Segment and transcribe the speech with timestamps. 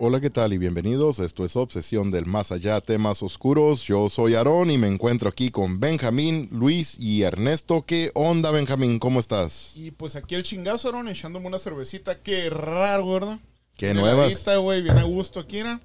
[0.00, 0.52] Hola, ¿qué tal?
[0.52, 1.18] Y bienvenidos.
[1.18, 3.82] Esto es Obsesión del Más Allá, temas oscuros.
[3.82, 7.84] Yo soy Aarón y me encuentro aquí con Benjamín, Luis y Ernesto.
[7.84, 9.00] ¿Qué onda, Benjamín?
[9.00, 9.76] ¿Cómo estás?
[9.76, 12.22] Y pues aquí el chingazo, Aaron, echándome una cervecita.
[12.22, 13.40] Qué raro, ¿verdad?
[13.76, 14.46] Qué nuevas.
[14.46, 15.80] Güey, bien a gusto aquí, ¿no?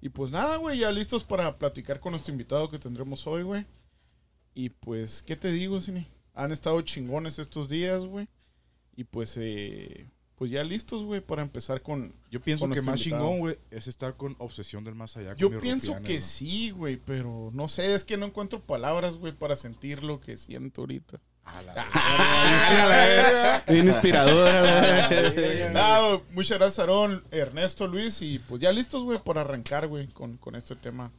[0.00, 3.66] Y pues nada, güey, ya listos para platicar con nuestro invitado que tendremos hoy, güey.
[4.54, 6.06] Y pues, ¿qué te digo, Cine?
[6.34, 8.28] Han estado chingones estos días, güey.
[8.94, 10.06] Y pues, eh,
[10.36, 12.14] pues ya listos, güey, para empezar con...
[12.30, 13.22] Yo pienso con que más invitado.
[13.22, 15.34] chingón, güey, es estar con obsesión del más allá.
[15.34, 16.22] Yo pienso rufianes, que ¿no?
[16.22, 20.36] sí, güey, pero no sé, es que no encuentro palabras, güey, para sentir lo que
[20.36, 21.20] siento ahorita.
[21.44, 25.08] A la Ah, Bien inspiradora.
[25.72, 30.06] No, güey, muchas gracias, Aarón, Ernesto, Luis, y pues ya listos, güey, para arrancar, güey,
[30.08, 31.12] con, con este tema.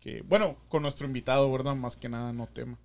[0.00, 1.76] Que, bueno, con nuestro invitado, ¿verdad?
[1.76, 2.76] Más que nada, no tema.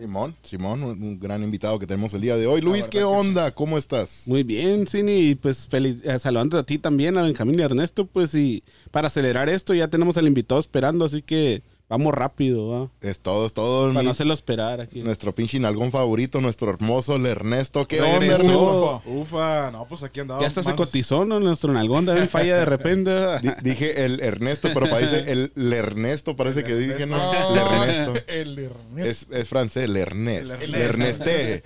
[0.00, 2.62] Simón, Simón, un gran invitado que tenemos el día de hoy.
[2.62, 3.50] Luis, ¿qué onda?
[3.50, 4.22] ¿Cómo estás?
[4.26, 8.06] Muy bien, Cini, pues feliz, eh, saludando a ti también, a Benjamín y a Ernesto,
[8.06, 12.88] pues y para acelerar esto ya tenemos al invitado esperando, así que vamos rápido, ¿va?
[13.02, 13.88] Es todo, es todo.
[13.88, 15.02] Para mi- no hacerlo esperar aquí.
[15.02, 17.86] Nuestro pinche nalgón favorito, nuestro hermoso el Ernesto.
[17.86, 19.02] ¿Qué onda, Ernesto?
[19.04, 20.40] Ufa, no, pues aquí andaba.
[20.40, 21.38] Ya hasta se cotizó, ¿no?
[21.40, 23.10] Nuestro nalgón también falla de repente.
[23.42, 27.18] Di- dije el Ernesto, pero parece el, el Ernesto, parece El que dije, ¿no?
[27.50, 28.14] El Ernesto.
[28.28, 28.96] El Ernesto.
[28.96, 30.52] Es, es francés, el Ernest.
[30.62, 30.74] El.
[30.74, 31.62] Ernesté.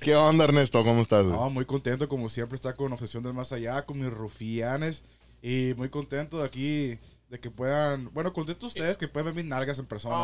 [0.00, 0.82] ¿Qué onda, Ernesto?
[0.82, 1.24] ¿Cómo estás?
[1.24, 1.36] güey?
[1.38, 5.02] No, muy contento, como siempre, estar con obsesión del más allá, con mis rufianes.
[5.42, 6.98] Y muy contento de aquí,
[7.28, 8.12] de que puedan.
[8.14, 10.16] Bueno, contento ustedes que pueden ver mis nalgas en persona.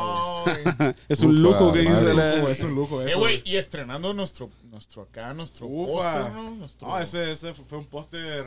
[0.47, 0.95] Ay.
[1.09, 3.19] es un Ufa, lujo que dice la- Lujo, es un lujo Eh, eso.
[3.19, 6.13] güey, y estrenando nuestro, nuestro acá, nuestro Ufa.
[6.13, 6.51] póster, ¿no?
[6.53, 8.45] Nuestro- No, ese, ese fue un póster.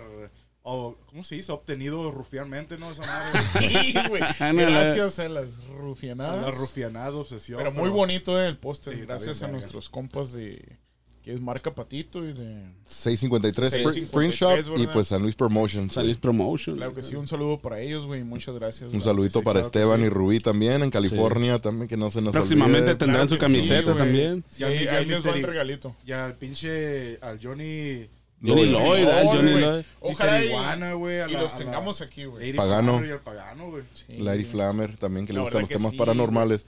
[0.63, 1.51] o, ¿Cómo se dice?
[1.51, 2.91] Obtenido rufianmente, ¿no?
[2.91, 3.39] Esa madre.
[3.59, 4.21] Sí, güey.
[4.39, 6.43] Ah, Gracias a las rufianadas.
[6.43, 7.59] La rufianada, obsesión.
[7.59, 8.95] Pero muy bonito eh, el póster.
[8.95, 10.77] Sí, Gracias a nuestros compas de.
[11.27, 12.63] Que es marca Patito y de.
[12.85, 14.93] 653 Print- 653, Print Shop y ¿verdad?
[14.93, 15.91] pues San Luis Promotions.
[15.91, 16.77] Salis Promotion.
[16.77, 18.23] Claro que sí, un saludo para ellos, güey.
[18.23, 18.93] Muchas gracias.
[18.93, 20.05] Un saludito Sí, para claro Esteban sí.
[20.05, 22.95] y Rubí también, en California también, que no se nos Próximamente olvide.
[22.95, 24.43] tendrán Claro su sí, camiseta también.
[24.47, 25.95] Sí, ya ahí les va el regalito.
[26.05, 27.17] Y al pinche.
[27.21, 28.07] Al Johnny.
[28.41, 28.71] Johnny Lloyd.
[28.71, 29.51] Lloyd, Lloyd, Johnny.
[29.59, 29.83] Lloyd.
[29.99, 31.19] Ojalá y, Iguana, güey.
[31.19, 32.53] a y la- los a la- tengamos aquí, güey.
[32.53, 33.03] Pagano.
[33.05, 33.83] Y el pagano, güey.
[33.93, 34.45] Sí, Larry.
[34.45, 36.65] Flammer también, que le gustan los temas sí, paranormales.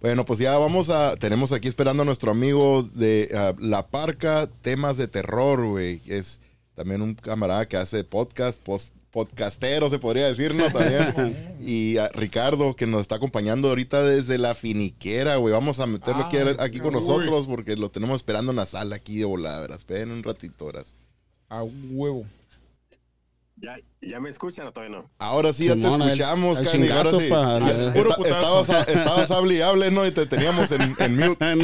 [0.00, 1.16] Bueno, pues ya vamos a.
[1.16, 6.00] Tenemos aquí esperando a nuestro amigo de La Parca, temas de terror, güey.
[6.06, 6.40] Es
[6.74, 10.70] también un camarada que hace podcast, post- podcastero, se podría decir, ¿no?
[10.70, 11.56] También.
[11.66, 15.52] y a Ricardo, que nos está acompañando ahorita desde la finiquera, güey.
[15.52, 17.00] Vamos a meterlo aquí, Ah, aquí con uy.
[17.00, 19.74] nosotros porque lo tenemos esperando en la sala aquí de volada.
[19.74, 20.94] Esperen un ratito, verás.
[21.48, 22.24] A huevo.
[23.60, 25.10] ¿Ya, ¿Ya me escuchan o todavía no?
[25.18, 27.26] Ahora sí, ya te escuchamos, Cani, ahora sí.
[27.28, 30.06] pa- Ya, puro estabas, estabas hable y hable, ¿no?
[30.06, 31.44] Y te teníamos en, en mute.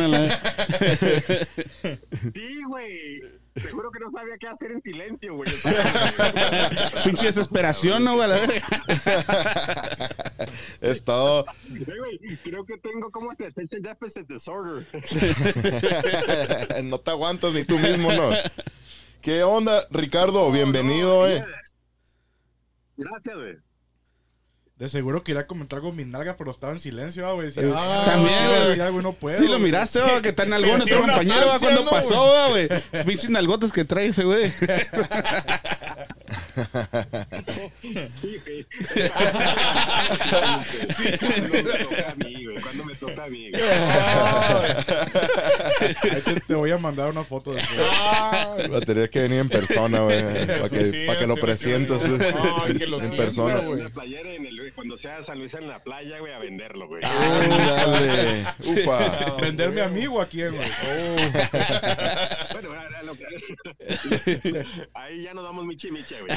[2.35, 3.23] Sí, güey.
[3.55, 5.49] Te juro que no sabía qué hacer en silencio, güey.
[7.05, 8.17] Pinche desesperación, ¿no?
[8.17, 8.29] güey?
[10.81, 11.45] Es todo.
[11.71, 14.85] Güey, Creo que tengo como este attention deficit disorder.
[16.83, 18.31] no te aguantas ni tú mismo, ¿no?
[19.21, 20.51] ¿Qué onda, Ricardo?
[20.51, 21.35] Bienvenido, No, eh.
[21.37, 21.47] yeah.
[22.97, 23.57] Gracias, güey.
[24.77, 27.47] De seguro quería comentar algo con mi nalga, pero estaba en silencio, ah, güey.
[27.47, 28.81] Decía, Ah, también, güey.
[28.81, 29.39] algo no puedo.
[29.39, 29.63] Sí, lo güey.
[29.63, 32.69] miraste, va, que tan algón nuestro tiene unas compañero, ansias, cuando ¿no, pasó, güey.
[33.07, 34.53] Pinches nalgotas que trae ese, güey.
[37.83, 38.67] Sí, güey.
[40.95, 42.61] Sí, cuando me toca a mí, güey.
[42.61, 43.63] Cuando me toca a mí, güey.
[46.03, 47.71] Ahí te, te voy a mandar una foto de eso.
[48.11, 50.23] Ay, Va a tener que venir en persona, güey.
[50.47, 52.01] Para que, sí, pa' que lo tiene presientes.
[52.65, 53.59] Ay, que lo En sienta, persona.
[53.61, 53.81] güey.
[53.81, 57.03] Una playera en el, cuando sea San Luis en la playa, güey, a venderlo, güey.
[57.03, 58.45] Dale.
[58.65, 58.99] Ufa.
[59.07, 59.85] Ah, ¿Venderme güey.
[59.87, 60.69] amigo a quién, güey?
[62.53, 62.69] Bueno,
[63.05, 66.37] lo que- ahí ya nos damos michi miche, güey.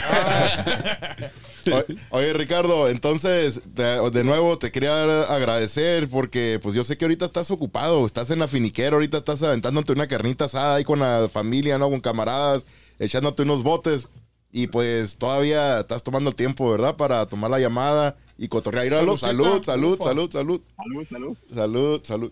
[2.11, 7.25] Oye, Ricardo, entonces, de, de nuevo te quería agradecer porque pues yo sé que ahorita
[7.25, 11.29] estás ocupado, estás en la finiquera, ahorita estás aventándote una carnita asada ahí con la
[11.31, 11.89] familia, ¿no?
[11.89, 12.65] Con camaradas,
[12.99, 14.09] echándote unos botes
[14.51, 16.95] y pues todavía estás tomando el tiempo, ¿verdad?
[16.95, 18.89] Para tomar la llamada y cotorrear.
[18.89, 19.99] Salud, salud, salud,
[20.31, 20.61] salud.
[20.77, 21.37] Salud, salud.
[21.53, 22.31] Salud, salud.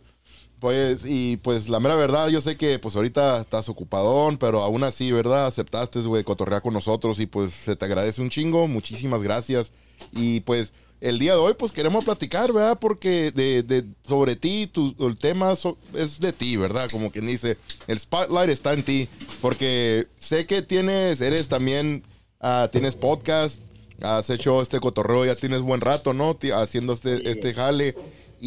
[0.65, 4.83] Pues, y pues la mera verdad, yo sé que pues ahorita estás ocupadón, pero aún
[4.83, 5.45] así, ¿verdad?
[5.45, 8.67] Aceptaste, güey, cotorrear con nosotros y pues se te agradece un chingo.
[8.67, 9.71] Muchísimas gracias.
[10.11, 12.79] Y pues el día de hoy, pues queremos platicar, ¿verdad?
[12.81, 16.89] Porque de, de- sobre ti, tu, el tema so- es de ti, ¿verdad?
[16.89, 19.07] Como quien dice, el spotlight está en ti.
[19.41, 22.01] Porque sé que tienes, eres también,
[22.41, 23.61] ah, tienes podcast,
[24.01, 26.35] has hecho este cotorreo, ya tienes buen rato, ¿no?
[26.35, 27.95] Ti- Haciendo este, este jale.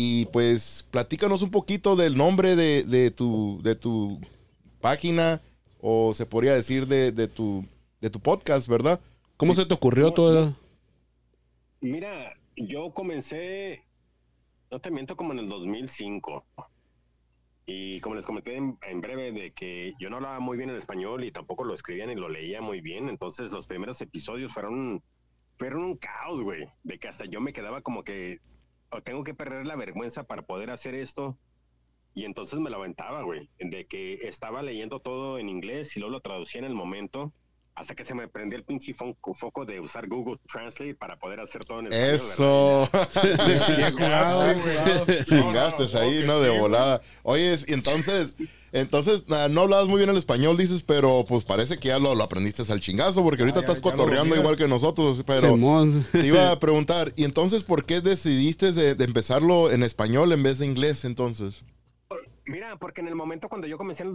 [0.00, 4.20] Y pues platícanos un poquito del nombre de, de tu, de tu
[4.80, 5.42] página
[5.80, 7.64] o se podría decir de, de tu,
[8.00, 9.00] de tu podcast, ¿verdad?
[9.36, 10.54] ¿Cómo se te ocurrió todo?
[11.80, 13.82] Mira, yo comencé,
[14.70, 16.44] no te miento, como en el 2005.
[17.66, 20.76] Y como les comenté en, en breve, de que yo no hablaba muy bien el
[20.76, 23.08] español y tampoco lo escribía ni lo leía muy bien.
[23.08, 25.02] Entonces los primeros episodios fueron,
[25.56, 26.68] fueron un caos, güey.
[26.84, 28.57] De que hasta yo me quedaba como que "Oh,
[29.04, 31.38] tengo que perder la vergüenza para poder hacer esto.
[32.14, 33.48] Y entonces me lo aventaba, güey.
[33.58, 37.32] De que estaba leyendo todo en inglés y luego lo traducía en el momento.
[37.78, 41.64] Hasta que se me prendió el pinche foco de usar Google Translate para poder hacer
[41.64, 42.14] todo en español.
[42.16, 42.88] Eso.
[45.24, 46.40] Chingaste ahí, ¿no?
[46.40, 47.00] De volada.
[47.22, 48.36] Oye, y entonces,
[48.72, 52.24] entonces, no hablabas muy bien el español, dices, pero pues parece que ya lo, lo
[52.24, 56.04] aprendiste al chingazo, porque ahorita ya- estás cotorreando igual que nosotros, pero Simón.
[56.10, 60.42] te iba a preguntar, ¿y entonces por qué decidiste de, de empezarlo en español en
[60.42, 61.62] vez de inglés entonces?
[62.44, 64.14] Mira, porque en el momento cuando yo comencé en el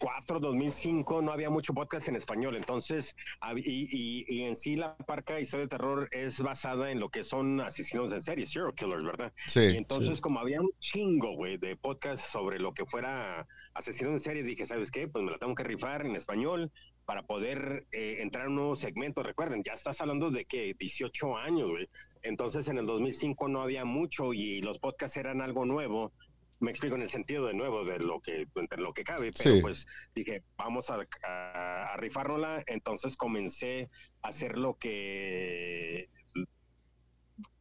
[0.00, 2.56] 2004, 2005, no había mucho podcast en español.
[2.56, 3.16] Entonces,
[3.56, 7.24] y, y- y en sí la parca Historia de Terror es basada en lo que
[7.24, 9.32] son asesinos en serie, serial killers, ¿verdad?
[9.46, 9.60] Y Sí.
[9.76, 14.42] entonces, como había un chingo, güey, de podcast sobre lo que fuera asesinos en serie,
[14.44, 15.08] dije, ¿sabes qué?
[15.08, 16.70] Pues me la tengo que rifar en español
[17.04, 19.22] para poder eh, entrar a un nuevo segmento.
[19.24, 21.88] Recuerden, ya estás hablando de que 18 años, güey.
[22.22, 26.12] Entonces, en el 2005 no había mucho y los podcasts eran algo nuevo.
[26.60, 29.54] Me explico en el sentido de nuevo, de lo que, entre lo que cabe, pero
[29.54, 29.62] Sí.
[29.62, 32.64] pues dije, vamos a, a, a rifárnosla.
[32.66, 33.88] Entonces comencé
[34.22, 36.08] a hacer lo que,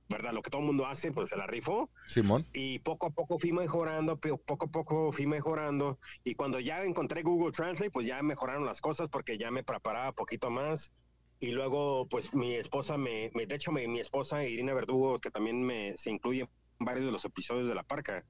[0.09, 0.31] ¿verdad?
[0.33, 2.45] Lo que todo el mundo hace, pues se la rifó Simón.
[2.53, 7.23] y poco a poco fui mejorando, poco a poco fui mejorando y cuando ya encontré
[7.23, 10.93] Google Translate, pues ya mejoraron las cosas porque ya me preparaba poquito más
[11.39, 15.29] y luego pues mi esposa me, me- de hecho mi, mi esposa Irina Verdugo, que
[15.29, 16.41] también me se incluye
[16.79, 18.23] en varios de los episodios de La Parca,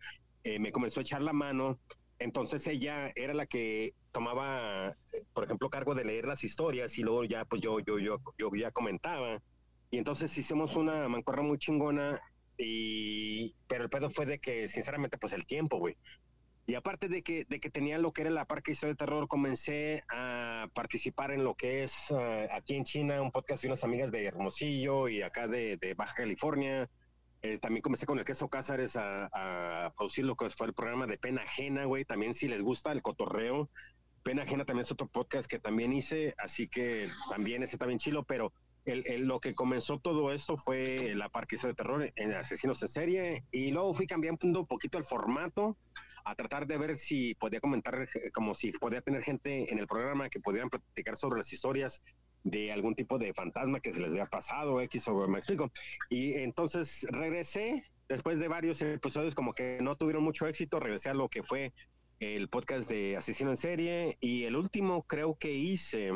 [0.43, 1.79] eh, me comenzó a echar la mano,
[2.19, 4.95] entonces ella era la que tomaba,
[5.33, 8.51] por ejemplo, cargo de leer las historias y luego ya pues yo, yo, yo, yo
[8.55, 9.41] ya comentaba.
[9.91, 12.19] Y entonces hicimos una mancorra muy chingona
[12.57, 15.95] y pero el pedo fue de que sinceramente pues el tiempo güey.
[16.65, 19.27] Y aparte de que de que tenía lo que era la parque historia de terror
[19.27, 23.83] comencé a participar en lo que es eh, aquí en China un podcast de unas
[23.83, 26.89] amigas de Hermosillo y acá de, de Baja California
[27.43, 29.27] Eh, también comencé con el queso Cázares a,
[29.85, 32.91] a producir lo que fue el programa de Pena Ajena güey también si les gusta
[32.91, 33.69] el cotorreo.
[34.23, 38.23] Pena Ajena también es otro podcast que también hice así que también ese también chilo
[38.23, 38.51] pero
[38.85, 42.87] el, el- lo que comenzó todo esto fue la parquisa de terror en Asesinos en
[42.87, 45.77] Serie y luego fui cambiando un poquito el formato
[46.25, 49.87] a tratar de ver si podía comentar, eh, como si podía tener gente en el
[49.87, 52.01] programa que pudieran platicar sobre las historias
[52.44, 55.71] de algún tipo de fantasma que se les había pasado, X o me explico.
[56.09, 61.13] Y entonces regresé, después de varios episodios como que no tuvieron mucho éxito, regresé a
[61.13, 61.73] lo que fue
[62.19, 66.11] el podcast de Asesino en Serie y el último creo que hice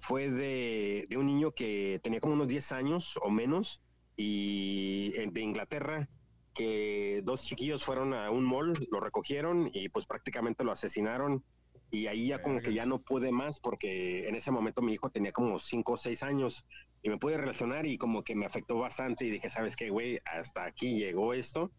[0.00, 3.80] fue de, de un niño que tenía como unos 10 años o menos
[4.16, 6.08] y de Inglaterra
[6.54, 11.44] que dos chiquillos fueron a un mall, lo recogieron y pues prácticamente lo asesinaron
[11.90, 15.10] y ahí ya como que ya no pude más porque en ese momento mi hijo
[15.10, 16.64] tenía como 5 o 6 años
[17.02, 20.20] y me pude relacionar y como que me afectó bastante y dije, ¿sabes qué, güey?
[20.24, 21.70] Hasta aquí llegó esto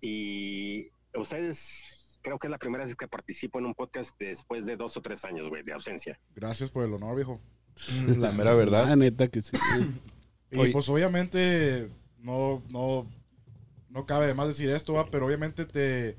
[0.00, 4.76] y ustedes creo que es la primera vez que participo en un podcast después de
[4.76, 6.18] dos o tres años, güey, de ausencia.
[6.34, 7.40] Gracias por el honor, viejo.
[8.18, 8.86] La mera verdad.
[8.88, 9.56] La neta que sí.
[10.48, 10.70] Y Oye.
[10.70, 11.88] pues obviamente
[12.20, 13.10] no, no,
[13.90, 16.16] no cabe de más decir esto, va, pero obviamente te,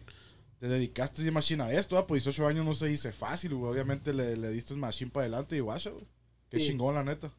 [0.60, 3.72] te dedicaste de machine a esto, va, pues 18 años no se dice fácil, güey.
[3.72, 6.06] Obviamente le, le diste machine para adelante y guacha, güey.
[6.50, 6.68] Qué Sí.
[6.68, 7.32] chingón, la neta.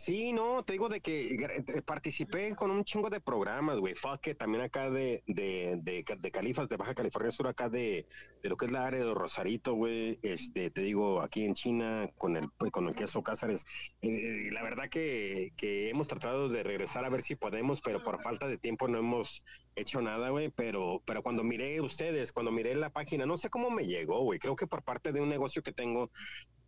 [0.00, 3.96] Sí, no, te digo de que eh, participé con un chingo de programas, güey.
[3.96, 8.06] Fuck también acá de, de, de, de Califas, de Baja California Sur, acá de,
[8.40, 10.20] de lo que es la área de Rosarito, güey.
[10.22, 13.64] Este, te digo, aquí en China, con el, pues, con el queso Cázares.
[14.00, 18.22] Eh, la verdad que, que hemos tratado de regresar a ver si podemos, pero por
[18.22, 19.42] falta de tiempo no hemos
[19.74, 20.48] hecho nada, güey.
[20.50, 24.38] Pero, pero cuando miré ustedes, cuando miré la página, no sé cómo me llegó, güey.
[24.38, 26.12] Creo que por parte de un negocio que tengo,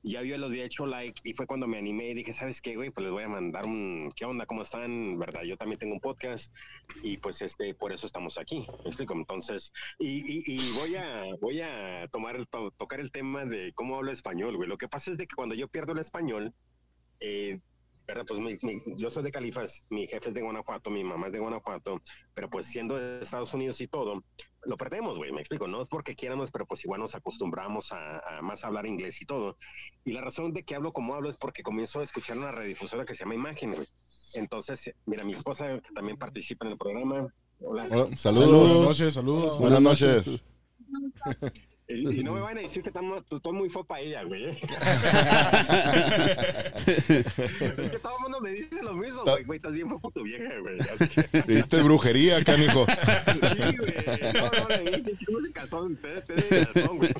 [0.02, 2.74] ya yo les había hecho like y fue cuando me animé y dije, ¿sabes qué,
[2.76, 2.90] güey?
[2.90, 4.46] Pues les voy a mandar un, ¿qué onda?
[4.46, 5.18] ¿Cómo están?
[5.18, 5.42] ¿Verdad?
[5.42, 6.54] Yo también tengo un podcast
[7.02, 9.14] y pues este, por eso estamos aquí, ¿me explico?
[9.14, 13.72] Entonces, y, y, y voy a, voy a tomar el, to- tocar el tema de
[13.74, 14.68] cómo hablo español, güey.
[14.68, 16.54] Lo que pasa es de que cuando yo pierdo el español,
[17.20, 17.60] eh,
[18.10, 18.24] ¿verdad?
[18.26, 21.32] Pues mi- mi- yo soy de Califas, mi jefe es de Guanajuato, mi mamá es
[21.32, 22.00] de Guanajuato,
[22.34, 24.22] pero pues siendo de Estados Unidos y todo,
[24.64, 28.18] lo perdemos, güey, me explico, no es porque quieramos, pero pues igual nos acostumbramos a,
[28.18, 29.56] a más hablar inglés y todo.
[30.04, 33.04] Y la razón de que hablo como hablo es porque comienzo a escuchar una radiodifusora
[33.04, 33.86] que se llama Imagen, güey.
[34.34, 37.32] Entonces, mira, mi esposa también participa en el programa.
[37.62, 37.84] Hola.
[37.90, 38.80] Hola, Buenas saludos.
[38.80, 39.58] noches, saludos.
[39.58, 40.42] Buenas noches.
[41.90, 44.44] Y, y no me van a decir que estamos, estoy muy fue para ella, güey.
[44.50, 44.60] es
[47.90, 49.44] que todo el mundo me dice lo mismo, güey.
[49.44, 50.78] Güey, estás bien por tu vieja, güey.
[51.30, 52.86] Que- Le diste brujería, canijo.
[53.30, 53.94] Sí, güey.
[54.34, 55.88] No, no, dije, chico, se casó.
[56.00, 57.10] Te, te razón, güey.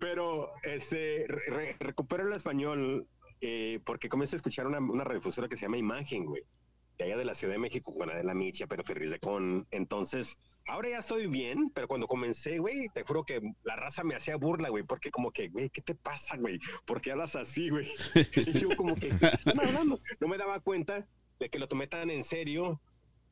[0.00, 3.06] Pero, este, re- re- recupero el español
[3.40, 6.42] eh, porque comencé a escuchar una, una radiodifusora que se llama Imagen, güey.
[6.98, 9.66] De allá de la Ciudad de México, con Adela Micha, pero Ferris de Con.
[9.70, 10.36] Entonces,
[10.66, 14.36] ahora ya estoy bien, pero cuando comencé, güey, te juro que la raza me hacía
[14.36, 16.58] burla, güey, porque como que, güey, ¿qué te pasa, güey?
[16.84, 17.88] ¿Por qué hablas así, güey?
[18.48, 19.98] Y yo como que, ¿qué están hablando?
[20.20, 21.06] No me daba cuenta
[21.38, 22.80] de que lo tomé tan en serio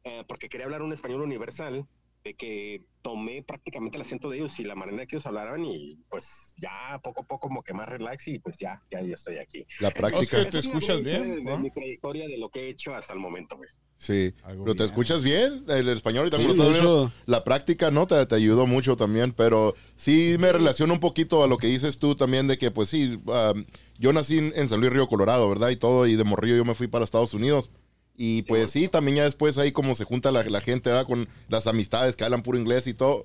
[0.06, 1.84] eh, porque quería hablar un español universal,
[2.26, 5.96] de que tomé prácticamente el acento de ellos y la manera que ellos hablaban y
[6.10, 9.38] pues ya poco a poco como que más relax y pues ya, ya, ya estoy
[9.38, 9.64] aquí.
[9.80, 10.38] La práctica.
[10.38, 11.58] Oscar, ¿Te escuchas bien, De, de no?
[11.58, 13.68] mi trayectoria de lo que he hecho hasta el momento, güey.
[13.96, 14.34] Sí.
[14.42, 14.90] Algo Pero te bien.
[14.90, 17.12] escuchas bien, el español y Sí, también lo.
[17.26, 18.08] La práctica, ¿no?
[18.08, 21.98] Te, te ayudó mucho también, pero sí me relaciono un poquito a lo que dices
[21.98, 23.64] tú también de que, pues sí, um,
[24.00, 25.70] yo nací en, en San Luis Río Colorado, ¿verdad?
[25.70, 27.70] Y todo, y de morrillo yo me fui para Estados Unidos.
[28.16, 31.06] Y pues sí, también ya después ahí como se junta la, la gente, ¿verdad?
[31.06, 33.24] Con las amistades que hablan puro inglés y todo.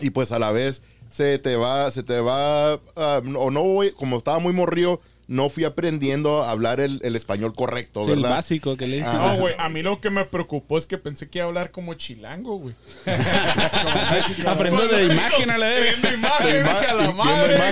[0.00, 3.92] Y pues a la vez se te va, se te va, ah, o no voy,
[3.92, 5.00] como estaba muy morrillo,
[5.32, 8.36] no fui aprendiendo a hablar el, el español correcto, Sí, el ¿verdad?
[8.36, 9.14] básico que le dicen.
[9.14, 11.70] No, güey, a mí lo que me preocupó es que pensé que iba a hablar
[11.70, 12.74] como chilango, güey.
[14.46, 15.90] Aprendo de imagen a la verga.
[15.90, 17.56] Viendo imagen, Ima- hija, la madre.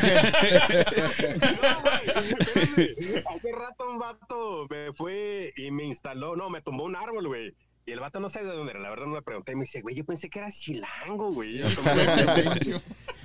[2.20, 7.54] Hace rato un vato me fue y me instaló, no, me tumbó un árbol, güey.
[7.86, 9.52] Y el vato no sé de dónde era, la verdad no le pregunté.
[9.52, 11.60] Y me dice, güey, yo pensé que era chilango, güey.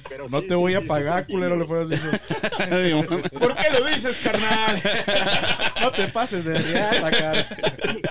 [0.10, 1.60] Pero No sí, te sí, voy sí, a pagar, sí, culero, sí.
[1.62, 2.12] le fueras dicho.
[3.40, 4.82] ¿Por qué lo dices, carnal?
[5.82, 7.48] No te pases de riata, cara.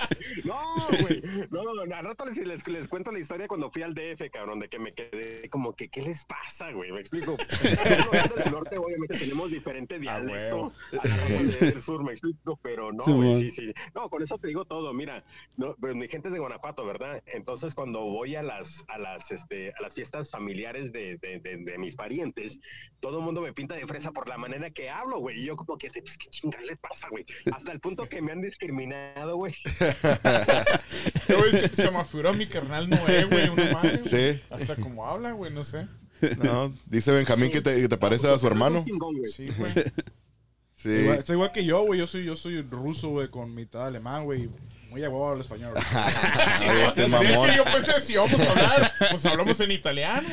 [0.94, 1.22] No, güey.
[1.50, 4.60] No, no, al rato les, les, les cuento la historia cuando fui al DF, cabrón,
[4.60, 6.92] de que me quedé como que, ¿qué les pasa, güey?
[6.92, 7.36] Me explico.
[8.36, 13.02] Del norte, obviamente, tenemos diferente dialecto a la raza del sur, me explico, pero no,
[13.02, 13.74] Sí, güey, sí, sí.
[13.94, 14.92] No, con eso te digo todo.
[14.92, 15.24] Mira,
[15.56, 17.22] no, pues mi gente es de Guanajuato, ¿verdad?
[17.26, 21.56] Entonces, cuando voy a las, a las, este, a las fiestas familiares de, de, de,
[21.56, 22.60] de mis parientes,
[23.00, 25.40] todo el mundo me pinta de fresa por la manera que hablo, güey.
[25.40, 27.24] Y yo como que, pues, ¿qué chingada le pasa, güey?
[27.52, 29.54] Hasta el punto que me han discriminado, güey.
[31.28, 34.00] Güey, se, se me figuró mi carnal Noé, güey, una madre.
[34.04, 34.40] Sí.
[34.50, 35.86] Hasta como habla, güey, no sé.
[36.42, 38.84] No, dice Benjamín que te, que te parece a su hermano.
[38.84, 39.72] Sí, güey.
[40.74, 40.90] Sí.
[40.90, 41.98] Igual, está igual que yo, güey.
[42.00, 44.50] Yo soy, yo soy ruso, güey, con mitad alemán, güey.
[44.90, 45.72] Muy a huevo al español.
[45.76, 50.28] este Sí, es que yo pensé, si vamos a hablar, pues hablamos en italiano.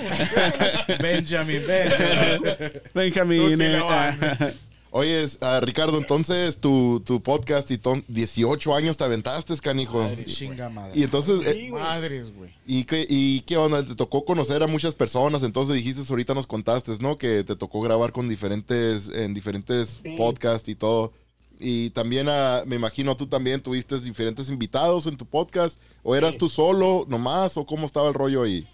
[0.99, 2.57] Benjamin, Benjamin.
[2.93, 3.57] Benjamín.
[3.57, 9.55] Tú Oye, es- ah, Ricardo, entonces tu, tu podcast y ton- 18 años te aventaste,
[9.57, 10.05] canijo.
[10.25, 10.91] Chinga madre.
[10.99, 11.71] Y entonces, eh, Sí.
[11.71, 12.53] Madres, güey.
[12.65, 13.85] ¿y qué, ¿y qué onda?
[13.85, 17.15] Te tocó conocer a muchas personas, entonces dijiste, ahorita nos contaste, ¿no?
[17.17, 20.15] Que te tocó grabar con diferentes, en diferentes Sí.
[20.17, 21.13] podcasts y todo.
[21.57, 26.33] Y también, ah, me imagino, tú también tuviste diferentes invitados en tu podcast, o eras
[26.33, 26.39] Sí.
[26.39, 28.67] tú solo nomás, o cómo estaba el rollo ahí.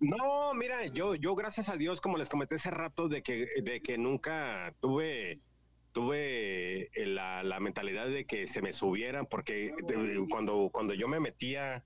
[0.00, 3.80] No, mira, yo, yo gracias a Dios, como les comenté hace rato, de que, de
[3.80, 5.38] que nunca tuve,
[5.94, 9.72] tuve eh, la, la mentalidad de que se me subieran, porque
[10.28, 11.84] cuando, cuando yo me metía,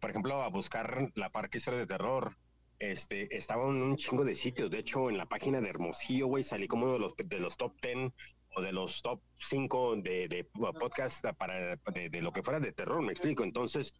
[0.00, 2.36] por ejemplo, a buscar la parque historia de terror,
[2.78, 4.70] este, estaba en un chingo de sitios.
[4.70, 7.56] De hecho, en la página de Hermosillo, güey, salí como uno de los, de los
[7.56, 8.12] top 10
[8.54, 12.72] o de los top 5 de, de podcast para, de, de lo que fuera de
[12.72, 13.42] terror, me explico.
[13.42, 13.92] Entonces,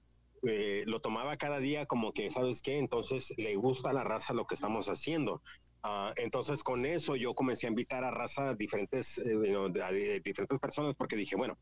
[0.44, 2.78] eh, lo tomaba cada día como que, ¿sabes qué?
[2.78, 5.42] Entonces le gusta a la raza lo que estamos haciendo.
[5.82, 10.58] Ah, entonces con eso yo comencé a invitar a raza diferentes, eh, a, de- diferentes
[10.58, 11.56] personas porque dije, bueno,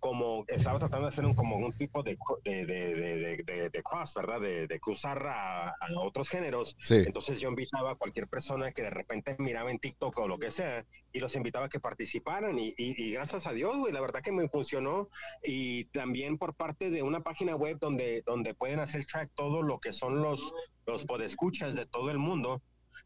[0.00, 4.14] como estaba tratando de hacer un, como un tipo de, de, de, de, de- cross,
[4.14, 4.40] ¿verdad?
[4.40, 6.74] De, de cruzar a, a otros géneros.
[6.80, 6.96] Sí.
[7.06, 10.50] Entonces yo invitaba a cualquier persona que de repente miraba en TikTok o lo que
[10.50, 14.00] sea y los invitaba a que participaran y, y- y gracias a Dios, güey, la
[14.00, 15.08] verdad que me funcionó
[15.44, 19.78] y también por parte de una página web donde, donde pueden hacer track todo lo
[19.78, 20.52] que son los,
[20.84, 22.60] los podescuchas de todo el mundo.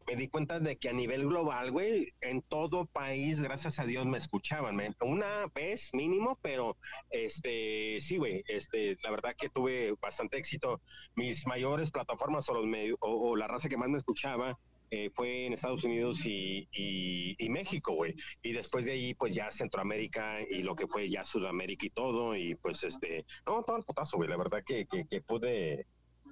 [0.07, 4.05] Me di cuenta de que a nivel global, güey, en todo país, gracias a Dios,
[4.05, 4.73] me escuchaban.
[4.75, 6.77] me- Una vez mínimo, pero
[7.09, 10.81] este, sí, güey, este, la verdad que tuve bastante éxito.
[11.15, 14.57] Mis mayores plataformas o, los medios, o, la raza que más me escuchaba
[14.91, 18.15] eh, fue en Estados Unidos y, y- México, güey.
[18.43, 22.33] Y después de ahí, pues ya Centroamérica y lo que fue ya Sudamérica y todo.
[22.35, 24.29] Y pues este, no, todo el putazo, güey.
[24.29, 25.85] La verdad que, que pude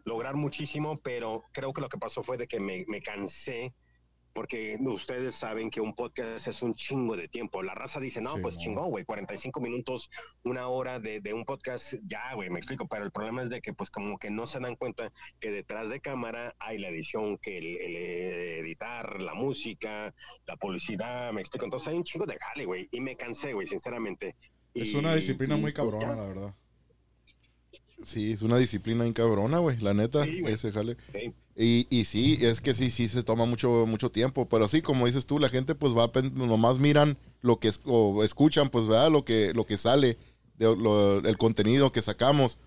[0.06, 3.74] lograr muchísimo, pero creo que lo que pasó fue de que me, me cansé
[4.34, 7.64] porque ustedes saben que un podcast es un chingo de tiempo.
[7.64, 10.10] La raza dice, no, Sí, pues chingón, güey, 45 minutos,
[10.44, 13.62] una hora de, de un podcast, ya, güey, me explico, pero el problema es de
[13.62, 15.10] que pues como que no se dan cuenta
[15.40, 17.96] que detrás de cámara hay la edición, que el, el
[18.66, 20.14] editar, la música,
[20.46, 23.68] la publicidad, me explico, entonces hay un chingo de jale, güey, y me cansé, güey,
[23.68, 24.36] sinceramente.
[24.74, 26.16] Es Y- una disciplina y, muy pues, cabrona, ya.
[26.22, 26.56] la verdad.
[28.04, 30.98] Sí, es una disciplina incabrona, güey, la neta, Sí, ese jale.
[31.14, 31.34] Sí.
[31.58, 35.06] Y, y sí, es que sí, sí se toma mucho, mucho tiempo, pero sí, como
[35.06, 39.10] dices tú, la gente pues va, nomás miran lo que, es- o escuchan, pues vea
[39.10, 40.18] lo que, lo que sale,
[40.58, 42.58] de, lo- el contenido que sacamos.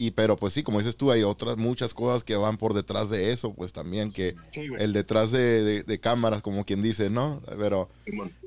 [0.00, 3.10] Y pero pues sí, como dices tú, hay otras muchas cosas que van por detrás
[3.10, 7.10] de eso, pues también que Sí, el detrás de, de- de cámaras, como quien dice,
[7.10, 7.42] ¿no?
[7.58, 7.88] Pero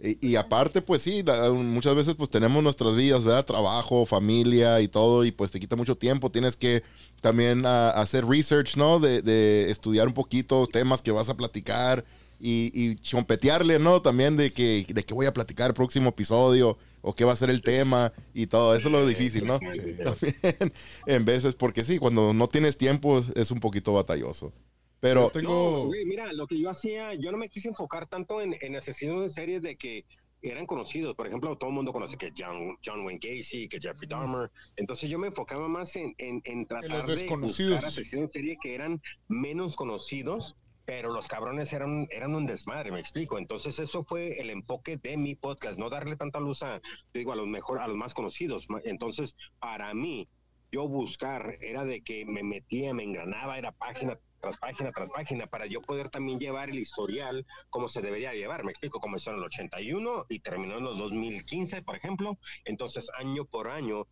[0.02, 3.46] y, y aparte, pues sí, la- muchas veces pues tenemos nuestras vidas, ¿verdad?
[3.46, 6.32] Trabajo, familia y todo, y pues te quita mucho tiempo.
[6.32, 6.84] Tienes que
[7.20, 9.00] también ah, hacer research, ¿no?
[9.02, 12.06] De, de estudiar un poquito temas que vas a platicar
[12.40, 14.02] y, y chompetearle, ¿no?
[14.02, 17.36] También de que, de qué voy a platicar el próximo episodio o qué va a
[17.36, 18.76] ser el tema y todo.
[18.76, 19.60] Eso es lo difícil, ¿no?
[19.72, 19.96] Sí.
[20.04, 20.74] También
[21.06, 24.54] en veces, porque sí, cuando no tienes tiempo es, es un poquito batalloso.
[25.00, 25.50] Pero Yo tengo...
[25.52, 28.76] No, güey, mira, lo que yo hacía, yo no me quise enfocar tanto en, en
[28.76, 30.06] asesinos en serie de que
[30.44, 31.16] eran conocidos.
[31.16, 34.52] Por ejemplo, todo el mundo conoce que John, John Wayne Gacy, que Jeffrey Dahmer.
[34.76, 37.74] Entonces yo me enfocaba más en, en, en tratar de desconocidos.
[37.74, 40.56] buscar asesinos en serie que eran menos conocidos,
[40.92, 43.38] pero los cabrones eran, eran un desmadre, me explico.
[43.38, 46.82] Entonces eso fue el enfoque de mi podcast, no darle tanta luz a,
[47.14, 48.68] digo, a los mejor, a los más conocidos.
[48.84, 50.28] Entonces, para mí,
[50.70, 55.48] yo buscar era de que me metía, me engranaba, era página tras página tras página
[55.48, 58.66] para yo poder también llevar el historial como se debería llevar.
[58.66, 62.38] Me explico, comenzó en el 81 y terminó en el 2015, por ejemplo.
[62.66, 64.08] Entonces, año por año,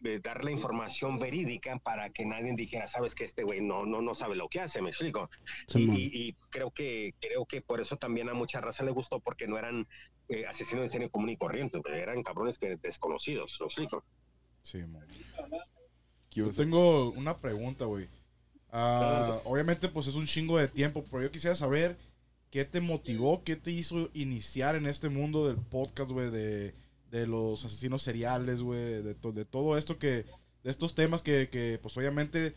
[0.00, 4.00] de dar la información verídica para que nadie dijera, sabes que este güey no, no,
[4.00, 5.28] no sabe lo que hace, me explico.
[5.68, 5.96] Y, Simón.
[5.98, 9.46] y- y creo que creo que por eso también a mucha raza le gustó porque
[9.46, 9.86] no eran
[10.28, 14.04] eh, asesinos en serie común y corriente, eran cabrones que desconocidos, ¿me explico?
[14.62, 15.00] Sí, mo.
[15.08, 15.18] ¿qué
[16.40, 18.08] iba Yo tengo una pregunta, güey.
[18.72, 21.96] Ah, obviamente, pues es un chingo de tiempo, pero yo quisiera saber
[22.50, 26.74] qué te motivó, qué te hizo iniciar en este mundo del podcast, güey, de,
[27.10, 30.24] de los asesinos seriales, güey, de, to- de todo esto que,
[30.62, 32.54] de estos temas que, que, pues obviamente,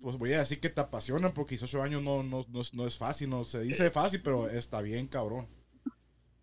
[0.00, 2.98] pues voy a decir que te apasionan, porque 18 años no, no, no, no es
[2.98, 5.46] fácil, no se dice fácil, pero está bien, cabrón.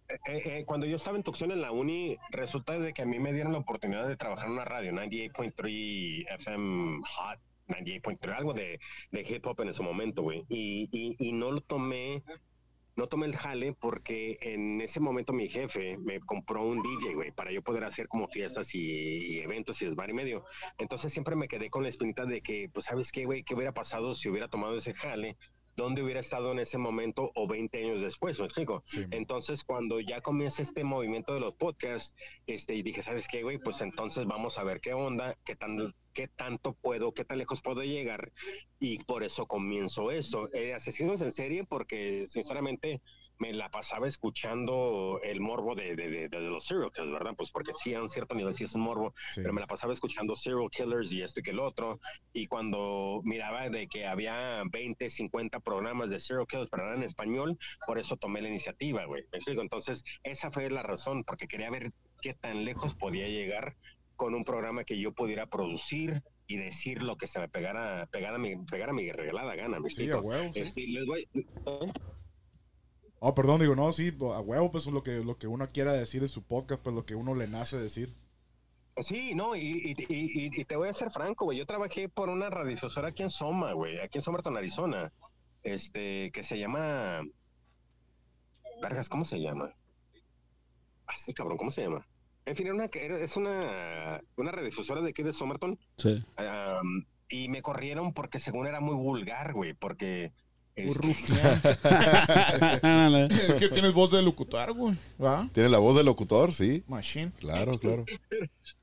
[0.09, 3.19] Eh, eh, cuando yo estaba en Tucson en la uni, resulta de que a mí
[3.19, 8.79] me dieron la oportunidad de trabajar en una radio, 98.3 FM Hot, 98.3, algo de,
[9.11, 10.45] de hip hop en ese momento, güey.
[10.47, 12.23] Y, y, y no lo tomé,
[12.97, 17.31] no tomé el jale porque en ese momento mi jefe me compró un DJ, güey,
[17.31, 20.43] para yo poder hacer como fiestas y, y eventos y desbar y medio.
[20.79, 23.43] Entonces siempre me quedé con la espinita de que, pues, ¿sabes qué, güey?
[23.43, 25.37] ¿Qué hubiera pasado si hubiera tomado ese jale?
[25.75, 28.39] ¿Dónde hubiera estado en ese momento o 20 años después?
[28.39, 28.83] ¿Me explico?
[28.87, 29.05] Sí.
[29.11, 32.15] Entonces, cuando ya comienza este movimiento de los podcasts,
[32.47, 33.59] este, y dije, ¿sabes qué, güey?
[33.59, 37.61] Pues entonces vamos a ver qué onda, qué tan, qué tanto puedo, qué tan lejos
[37.61, 38.31] puedo llegar,
[38.79, 40.49] y por eso comienzo esto.
[40.51, 43.03] Eh, asesinos en serie, porque sinceramente
[43.37, 47.35] me la pasaba escuchando el morbo de, de, de, de los serial killers, ¿verdad?
[47.37, 49.41] Pues porque sí, a un cierto nivel sí es un morbo, Sí.
[49.41, 51.99] pero me la pasaba escuchando serial killers y esto y que el otro.
[52.33, 57.03] Y cuando miraba de que había 20, 50 programas de serial killers, pero eran en
[57.03, 59.21] español, por eso tomé la iniciativa, güey.
[59.31, 59.61] ¿Me explico?
[59.61, 61.91] Entonces, esa fue la razón, porque quería ver
[62.23, 63.75] qué tan lejos podía llegar
[64.17, 68.35] con un programa que yo pudiera producir y decir lo que se me pegara, pegara
[68.35, 69.79] a mi, pegara mi regalada gana.
[69.79, 70.59] ¿me Sí, a huevo, sí.
[70.59, 71.45] Este, les voy- ¿eh?
[73.19, 76.21] Oh, perdón, digo, no, sí, a huevo, pues lo que, lo que uno quiera decir
[76.21, 78.09] en su podcast, pues lo que uno le nace decir.
[78.99, 81.57] Sí, no, y, y, y- y- y te voy a ser franco, güey.
[81.57, 85.11] Yo trabajé por una radiodifusora aquí en Soma, güey, aquí en Somerton, Arizona,
[85.63, 87.21] este, que se llama.
[88.81, 89.73] Vergas, ¿cómo se llama?
[91.07, 92.05] Ay, cabrón, ¿cómo se llama?
[92.47, 96.23] En fin, era una, era- es una, una radiodifusora de aquí de Somerton, Sí.
[97.29, 100.31] y me corrieron porque según era muy vulgar, güey, porque.
[100.77, 101.61] Muy este, rufián.
[103.31, 104.95] es que tienes voz de locutor, güey.
[105.23, 105.49] ¿Va?
[105.51, 106.53] ¿Tiene la voz del locutor?
[106.53, 106.83] Sí.
[106.87, 107.31] Machine.
[107.39, 108.05] Claro, claro.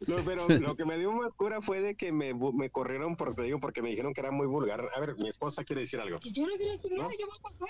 [0.07, 3.35] No, pero lo que me dio más cura fue de que me, me corrieron porque,
[3.37, 4.83] te digo, porque me dijeron que era muy vulgar.
[4.97, 6.19] A ver, mi esposa quiere decir algo.
[6.19, 7.69] Que yo no quiero decir nada, yo voy a pasar.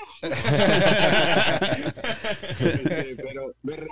[2.65, 3.87] Este, pero me re-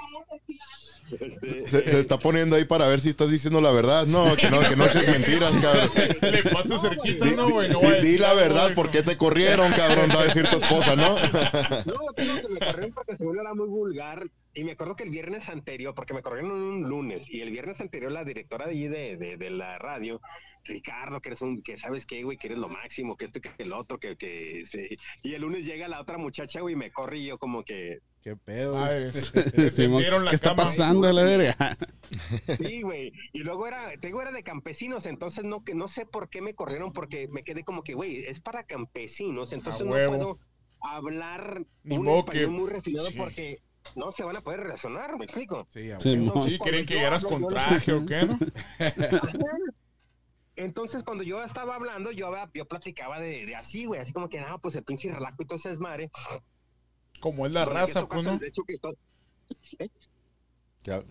[1.21, 4.07] este, Se, se está poniendo ahí para ver si estás diciendo la verdad.
[4.07, 5.90] No, que no, que no eches mentiras, cabrón.
[6.23, 7.68] Le paso cerquita, no, güey.
[7.68, 10.11] No di- la verdad, ¿por qué te corrieron, cabrón?
[10.24, 11.14] Decir tu esposa, ¿no?
[11.87, 15.11] no, tengo que me corrieron porque según era muy vulgar Y me acuerdo que el
[15.11, 19.17] viernes anterior, porque me corrieron un lunes, y el viernes anterior la directora de, de,
[19.17, 20.21] de, de la radio,
[20.65, 23.51] Ricardo, que eres un, que sabes qué, güey, que eres lo máximo, que esto, que
[23.59, 24.88] el otro, que, que sí.
[25.23, 28.01] Y el lunes llega la otra muchacha, güey, y me corre y yo como que,
[28.23, 28.79] Qué pedo.
[28.81, 29.11] Ay,
[29.73, 30.62] Simón, ¿Qué está cama.
[30.65, 31.77] pasando a la verga?
[32.59, 33.11] sí, güey.
[33.33, 36.41] Y luego era, te digo, era de campesinos, entonces no, que no sé por qué
[36.43, 40.38] me corrieron, porque me quedé como que, güey, es para campesinos, entonces no puedo
[40.81, 43.17] hablar Ni un español que- muy refinado sí.
[43.17, 43.62] porque
[43.97, 45.66] no se van a poder relacionar, ¿me explico?
[45.71, 48.38] Sí, Sí, Entonces, quieren que yo llegaras con no- traje o qué, ¿no?
[50.57, 54.29] Entonces, cuando yo estaba hablando, yo, había- yo platicaba de, de así, güey, así como
[54.29, 56.11] que, ah, pues el pinche relajo y todo ese desmadre.
[57.21, 58.38] Como es la Porque raza, pues, ¿no?
[58.38, 58.95] De hecho, que to-
[60.85, 61.03] Ya.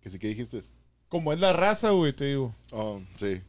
[0.00, 0.62] ¿Que sí que dijiste?
[1.10, 2.54] Como es la raza, güey, te digo.
[2.70, 3.42] Oh, sí.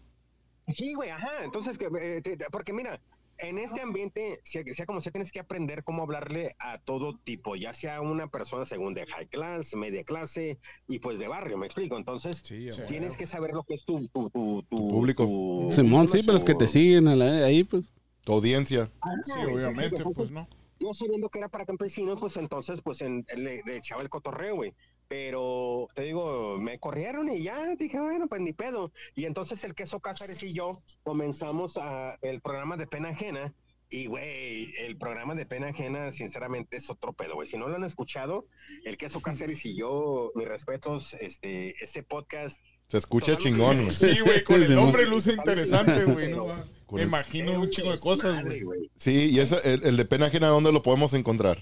[0.75, 1.43] Sí, güey, ajá.
[1.43, 2.99] Entonces, que, eh, te- te- porque mira,
[3.39, 7.55] en este ambiente, sea, sea como sea, tienes que aprender cómo hablarle a todo tipo,
[7.55, 11.65] ya sea una persona según de high class, media clase y pues de barrio, me
[11.65, 11.97] explico.
[11.97, 15.25] Entonces, Sí, tienes que saber lo que es tu, tu, tu, tu- público.
[15.25, 17.91] tu- Simón, sí, pero los que te siguen a la- ahí, pues.
[18.23, 18.89] Tu audiencia.
[19.01, 20.47] Ajá, Sí, obviamente, pues, ¿no?
[20.79, 24.55] yo sabiendo que era para campesinos, pues entonces, pues en, le, le echaba el cotorreo,
[24.55, 24.73] güey.
[25.13, 28.91] Pero te digo, me corrieron y ya dije, bueno, pues ni pedo.
[29.13, 33.53] Y entonces el queso Cáceres y yo comenzamos a, el programa de pena ajena.
[33.91, 37.47] Y, güey, el programa de pena ajena, sinceramente, es otro pedo, güey.
[37.47, 38.47] Si no lo han escuchado,
[38.85, 42.59] el queso Cáceres y yo, mis respetos, este, este podcast.
[42.87, 43.91] Se escucha chingón, güey.
[43.91, 46.33] Sí, güey, con el nombre luce interesante, güey.
[46.33, 46.47] ¿no?
[46.89, 48.89] Me imagino un chingo de cosas, güey.
[48.97, 51.59] Sí, y ese, el, el de pena ajena, ¿dónde lo podemos encontrar?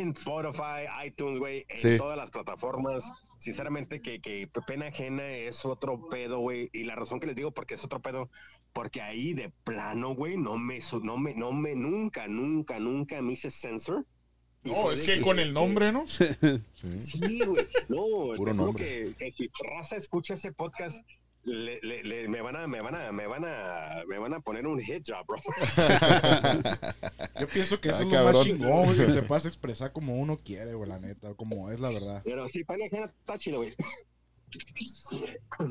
[0.00, 1.96] En Spotify, iTunes, güey, en Sí.
[1.98, 3.10] todas las plataformas.
[3.38, 6.70] Sinceramente, que, que pena ajena es otro pedo, güey.
[6.72, 8.30] Y la razón que les digo porque es otro pedo,
[8.72, 13.20] porque ahí de plano, güey, no me, su- no me, no me, nunca, nunca, nunca
[13.20, 14.06] me hice censor.
[14.64, 16.06] No, es que con el nombre, ¿no?
[16.06, 16.24] Sí.
[17.00, 17.66] Sí, güey.
[17.90, 18.82] No, Puro nombre.
[18.84, 21.06] Que, que si raza escucha ese podcast,
[21.44, 24.40] le, le- le- me van a, me van a, me van a, me van a
[24.40, 25.36] poner un hit job, bro.
[27.40, 30.16] Yo pienso que eso Ah, es lo más chingón, güey, que te puedas expresar como
[30.16, 32.22] uno quiere, güey, la neta, como es la verdad.
[32.24, 33.72] Pero sí, ajena está chido, güey.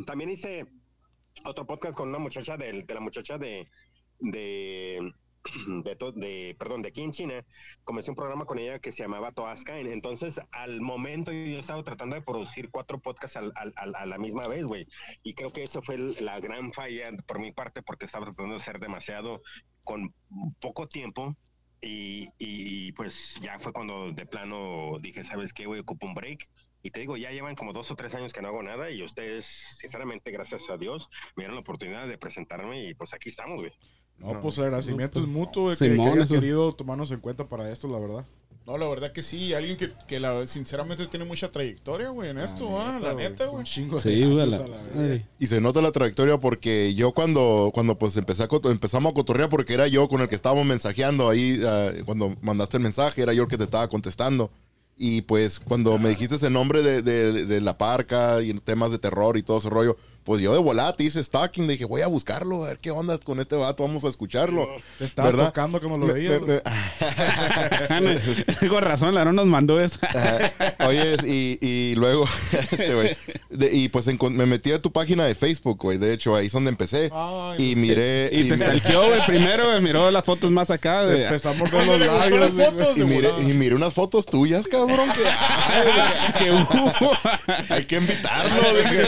[0.05, 0.65] También hice
[1.45, 3.67] otro podcast con una muchacha de, de la muchacha de
[4.19, 4.99] de
[5.83, 7.45] de, de perdón de aquí en China
[7.83, 12.15] comencé un programa con ella que se llamaba Toascain entonces al momento yo estaba tratando
[12.15, 14.87] de producir cuatro podcasts al- al- al- a la misma vez güey.
[15.23, 18.61] Y creo que eso fue la gran falla por mi parte porque estaba tratando de
[18.61, 19.41] hacer demasiado
[19.83, 20.13] con
[20.59, 21.35] poco tiempo.
[21.85, 26.47] Y, y, pues ya fue cuando de plano dije sabes qué güey ocupo un break.
[26.81, 29.03] Y te digo, ya llevan como dos o tres años que no hago nada y
[29.03, 29.45] ustedes,
[29.79, 33.71] sinceramente, gracias a Dios, me dieron la oportunidad de presentarme y pues aquí estamos, güey.
[34.19, 34.41] No, No.
[34.41, 37.69] pues el agradecimiento es mutuo, güey, que, que Simón, hayas querido tomarnos en cuenta para
[37.71, 38.25] esto, la verdad.
[38.65, 39.53] No, la verdad que sí.
[39.53, 43.49] Alguien que, que la, sinceramente tiene mucha trayectoria, güey, en esto, ah, la neta, es
[43.49, 43.65] un güey.
[43.65, 45.21] chingo de Sí, güey, la.
[45.37, 49.49] Y se nota la trayectoria porque yo cuando, cuando pues empecé a empezamos a cotorrear
[49.49, 53.33] porque era yo con el que estábamos mensajeando ahí, ah, cuando mandaste el mensaje, era
[53.33, 54.49] yo el que te estaba contestando.
[54.95, 58.99] Y pues cuando me dijiste ese nombre de, de- de la parca y temas de
[58.99, 62.07] terror y todo ese rollo, pues yo de volada te hice stalking, dije voy a
[62.07, 64.67] buscarlo, a ver qué onda con este vato, vamos a escucharlo.
[64.97, 65.47] Te estabas ¿Verdad?
[65.47, 66.13] tocando como lo me-
[68.69, 69.99] Con razón, la no nos mandó esa.
[70.79, 72.25] Ah, Oye, y, y luego,
[72.71, 73.15] este, güey,
[73.71, 76.69] y pues me metí a tu página de Facebook, güey, de hecho, ahí es donde
[76.69, 77.09] empecé.
[77.13, 78.29] Ay, y miré...
[78.31, 81.23] Y te stalkeó, güey, primero, güey, miró las fotos más acá, güey.
[81.23, 82.39] Empezamos con los labios.
[82.39, 82.65] las güey.
[82.65, 85.23] fotos, y miré, y miré unas fotos tuyas, cabrón, que
[86.43, 86.91] Que hubo.
[87.69, 88.77] hay que invitarlo.
[88.77, 89.03] Dije.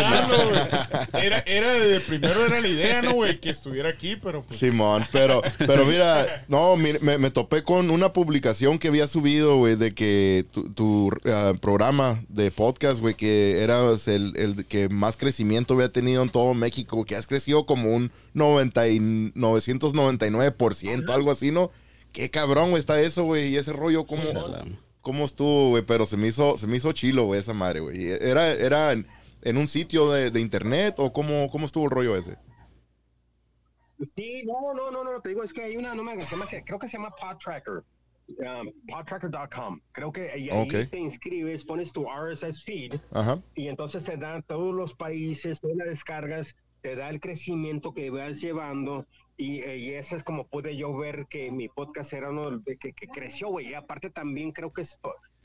[1.13, 3.39] Era, era de primero era la idea, ¿no, güey?
[3.39, 4.59] Que estuviera aquí, pero pues.
[4.59, 9.57] Simón, pero, pero mira, no, mire, me, me topé con una publicación que había subido,
[9.57, 14.89] güey, de que tu, tu, ah, programa de podcast, güey, que era el, el que
[14.89, 21.09] más crecimiento había tenido en todo México, que has crecido como un 90 y 999%,
[21.09, 21.71] algo así, ¿no?
[22.11, 24.23] Qué cabrón, güey, está eso, güey, y ese rollo, ¿cómo,
[25.01, 25.83] cómo estuvo, güey?
[25.83, 28.07] Pero se me hizo, se me hizo chilo, güey, esa madre, güey.
[28.07, 29.05] ¿Era, era en,
[29.45, 32.38] en un sitio de, de internet o cómo, cómo estuvo el rollo ese?
[34.03, 36.29] Sí, no, no, no, no, te digo, es que hay una, no me hagas,
[36.65, 37.84] creo que se llama PodTracker.
[38.27, 39.79] Um, podtracker.com.
[39.91, 40.89] Creo que ahí, ahí Ok.
[40.89, 43.39] te inscribes, pones tu RSS feed Ajá.
[43.53, 48.10] y entonces te dan todos los países, todas las descargas, te da el crecimiento que
[48.10, 49.05] vas llevando
[49.38, 52.77] y, eh, y eso es como pude yo ver que mi podcast era uno de
[52.77, 53.69] que, que creció, güey.
[53.69, 54.97] Y aparte también creo que, es,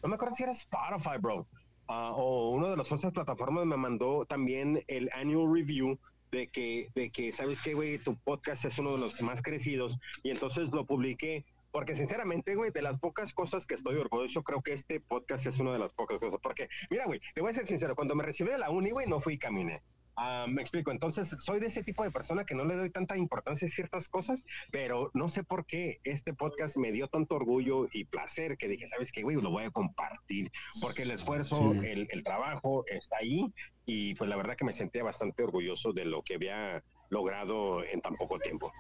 [0.03, 1.47] no me acuerdo si era Spotify, bro,
[1.91, 5.99] ah, o una de las otras plataformas me mandó también el annual review
[6.31, 9.99] de que, de que sabes que, güey, tu podcast es uno de los más crecidos
[10.23, 14.63] y entonces lo publiqué Porque sinceramente, güey, de las pocas cosas que estoy orgulloso, creo
[14.63, 16.41] que este podcast es una de las pocas cosas.
[16.43, 19.07] Porque, mira, güey, te voy a ser sincero, cuando me recibí de la uni, güey,
[19.07, 19.83] no fui y caminé.
[20.17, 23.17] Ah, me explico, entonces soy de ese tipo de persona que no le doy tanta
[23.17, 27.89] importancia a ciertas cosas, pero no sé por qué este podcast me dio tanto orgullo
[27.93, 29.37] y placer que dije, ¿sabes qué, güey?
[29.41, 30.51] Lo voy a compartir,
[30.83, 31.87] porque el esfuerzo, Sí.
[31.87, 33.53] el, el trabajo está ahí
[33.87, 38.01] y pues la verdad que me sentía bastante orgulloso de lo que había logrado en
[38.03, 38.73] tan poco tiempo.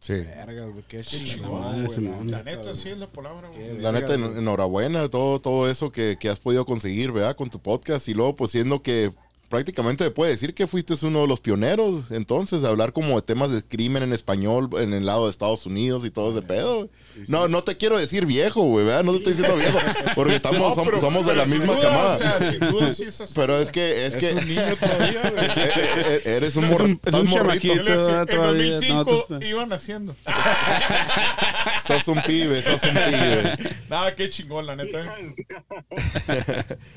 [0.00, 0.14] Sí.
[0.14, 2.30] Vergas, güey, qué chingón.
[2.30, 3.78] La neta sí es la palabra, güey.
[3.78, 7.34] La neta, enhorabuena, todo, todo eso que, que has podido conseguir, ¿verdad?
[7.36, 9.10] Con tu podcast y luego, pues siendo que
[9.48, 13.22] prácticamente me puede decir que fuiste uno de los pioneros, entonces, de hablar como de
[13.22, 16.76] temas de crimen en español en el lado de Estados Unidos y todo ese pedo,
[16.76, 16.90] güey.
[17.28, 19.04] No, no te quiero decir viejo, güey, ¿verdad?
[19.04, 19.78] No te estoy diciendo viejo,
[20.14, 22.14] porque estamos, No, pero- somos de la misma duda, camada.
[22.14, 23.32] O sea, sin duda sí es así.
[23.34, 25.44] Pero es que, es Es que un niño todavía, güey.
[25.46, 27.74] eh, eh, eh, eres un morro, es un chamaquito.
[27.74, 30.14] En todavía, 2005 no, tú estás- iban haciendo.
[31.86, 33.56] Sos un pibe, sos un pibe.
[33.88, 35.16] Nada, qué chingón, la neta.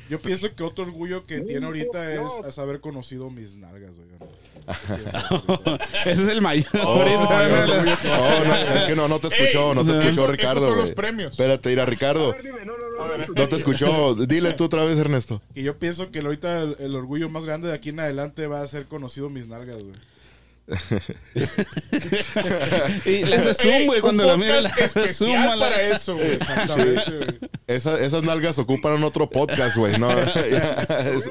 [0.10, 4.10] Yo pienso que otro orgullo que tiene ahorita es, es haber conocido mis nalgas, güey.
[6.06, 6.66] Ese es el mayor.
[6.86, 7.30] Oh, Dios, ¿no?
[7.30, 10.68] no, no, es que no, no te escuchó, Ey, no te esos- escuchó esos Ricardo.
[10.68, 11.32] son los premios.
[11.32, 12.36] Espérate, mira, Ricardo.
[12.42, 14.16] Dime, no, no, no, no, No te escuchó.
[14.16, 15.42] Dile tú otra vez, Ernesto.
[15.56, 18.62] Y yo pienso que ahorita el, el orgullo más grande de aquí en adelante va
[18.62, 19.96] a ser conocido mis nalgas, güey.
[23.06, 24.38] Y le hace zoom, Ey, güey, cuando la a
[25.56, 26.34] la- para eso, güey.
[26.34, 27.40] Exactamente, güey.
[27.68, 29.98] Esa- esas nalgas ocupan otro podcast, güey.
[29.98, 31.30] No, ya, es-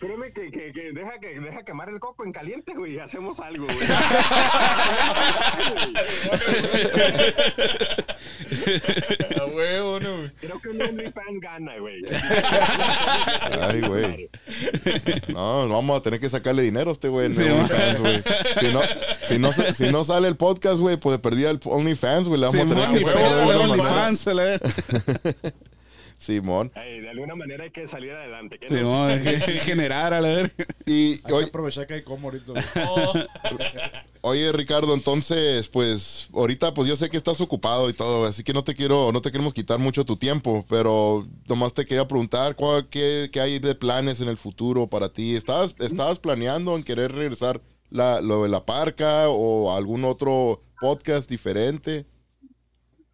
[0.00, 3.40] Créeme que, que, que deja que deja quemar el coco en caliente, güey, y hacemos
[3.40, 3.86] algo, güey.
[9.40, 10.30] A huevo, no, güey.
[10.40, 12.02] Creo que un OnlyFans gana, güey.
[13.60, 14.30] Ay, güey.
[15.28, 18.22] No, vamos a tener que sacarle dinero a este güey en Sí, OnlyFans, güey.
[18.60, 18.80] Si no,
[19.28, 22.40] si, no, si no sale el podcast, güey, pues perdía el OnlyFans, güey.
[22.40, 23.56] Le vamos a Simón, tener ni que sacar de.
[23.56, 24.34] OnlyFans, a.
[26.24, 26.72] Simón.
[26.74, 28.58] De alguna manera hay que salir adelante.
[28.68, 30.52] Simón, es que generar, a la ver.
[30.86, 32.64] Y Hay que aprovechar que hay como ahorita, güey.
[34.22, 38.52] oye, Ricardo, entonces, pues, ahorita, pues yo sé que estás ocupado y todo, así que
[38.52, 42.56] no te quiero, no te queremos quitar mucho tu tiempo, pero nomás te quería preguntar
[42.56, 45.36] cuál, qué, qué hay de planes en el futuro para ti.
[45.36, 47.60] ¿Estabas, estabas planeando en querer regresar
[47.90, 52.06] la, lo de la parca o algún otro podcast diferente?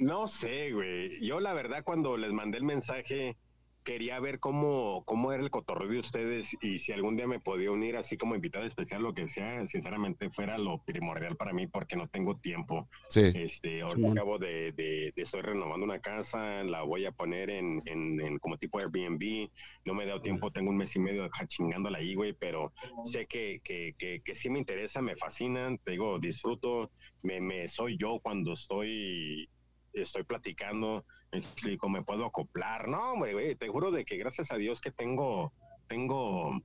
[0.00, 1.24] No sé, güey.
[1.24, 3.36] Yo la verdad cuando les mandé el mensaje
[3.82, 7.70] quería ver cómo, cómo era el cotorreo de ustedes y si algún día me podía
[7.70, 11.96] unir así como invitado especial, lo que sea, sinceramente fuera lo primordial para mí porque
[11.96, 12.88] no tengo tiempo.
[13.08, 13.32] Sí.
[13.34, 14.12] Este, ahorita Simón.
[14.18, 18.38] acabo de, de, de- estoy renovando una casa, la voy a poner en, en, en
[18.38, 19.48] como tipo Airbnb.
[19.86, 22.72] No me he dado tiempo, tengo un mes y medio chingándola ahí, güey, pero
[23.04, 26.90] sé que, que, que, que sí me interesa, me fascinan, te digo, disfruto,
[27.22, 29.48] me, me soy yo cuando estoy
[29.92, 32.88] estoy platicando, me explico, me puedo acoplar.
[32.88, 35.52] No, güey, güey, te juro de que gracias a Dios que tengo,
[35.88, 36.60] tengo,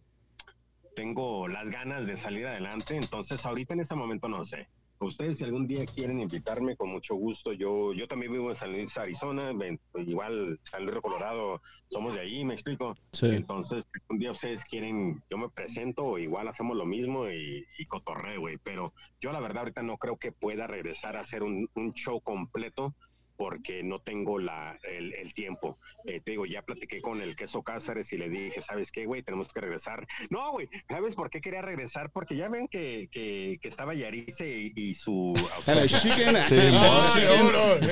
[0.95, 2.95] tengo las ganas de salir adelante.
[2.95, 4.67] Entonces, ahorita en este momento no sé.
[4.99, 7.51] Ustedes si algún día quieren invitarme, con mucho gusto.
[7.51, 9.51] Yo, yo también vivo en San Luis, Arizona,
[9.95, 12.95] igual San Luis Colorado, somos de ahí, me explico.
[13.11, 13.27] Sí.
[13.27, 18.39] Entonces, un día ustedes quieren, yo me presento, igual hacemos lo mismo y, y cotorreo,
[18.39, 18.57] güey.
[18.63, 22.21] Pero yo la verdad ahorita no creo que pueda regresar a hacer un, un show
[22.21, 22.95] completo
[23.37, 25.77] porque no tengo la, el, el tiempo.
[26.05, 29.23] Eh, te digo, ya platiqué con el queso Cáceres y le dije, ¿sabes qué, güey?
[29.23, 30.07] Tenemos que regresar.
[30.29, 32.11] No, güey, ¿sabes por qué quería regresar?
[32.11, 35.33] Porque ya ven que, que, que estaba Yarice y, y su...
[35.65, 36.37] La chicken.
[36.43, 36.55] Sí,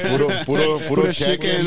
[0.09, 1.65] Puro, puro, puro chicken.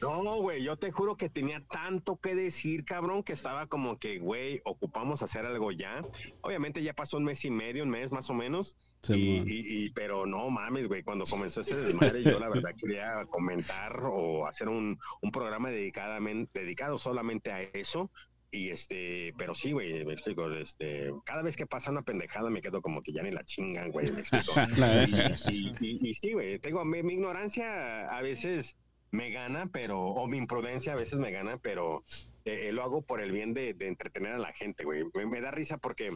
[0.00, 4.18] No, güey, yo te juro que tenía tanto que decir, cabrón, que estaba como que,
[4.18, 6.04] güey, ocupamos hacer algo ya.
[6.42, 8.76] Obviamente ya pasó un mes y medio, un mes más o menos.
[9.14, 9.46] Y, Simón.
[9.48, 14.00] y- y- pero no mames, güey, cuando comenzó ese desmadre, yo la verdad quería comentar
[14.04, 18.10] o hacer un, un programa dedicado solamente a eso.
[18.50, 22.62] Y este, pero sí, güey, me explico, este, cada vez que pasa una pendejada me
[22.62, 24.52] quedo como que ya ni la chingan, güey, me explico.
[25.50, 28.76] Y, y- y sí, güey, tengo mi, mi ignorancia a veces
[29.10, 32.04] me gana, pero, o mi imprudencia a veces me gana, pero
[32.44, 35.02] eh, lo hago por el bien de, de entretener a la gente, güey.
[35.14, 36.14] Me, me da risa porque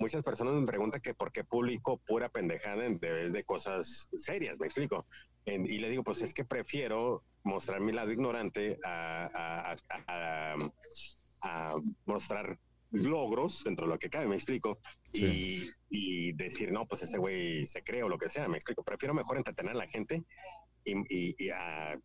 [0.00, 4.58] muchas personas me preguntan que por qué publico pura pendejada en vez de cosas serias,
[4.60, 5.06] me explico.
[5.46, 10.04] En- y le digo, pues es que prefiero mostrar mi lado ignorante a, a- a-
[10.06, 10.70] a-
[11.42, 11.74] a
[12.06, 12.58] mostrar
[12.90, 14.78] logros dentro de lo que cabe, me explico,
[15.12, 18.82] y, y decir, no, pues ese güey se cree o lo que sea, me explico.
[18.82, 20.24] Prefiero mejor entretener a la gente
[20.84, 21.98] y, y- y a,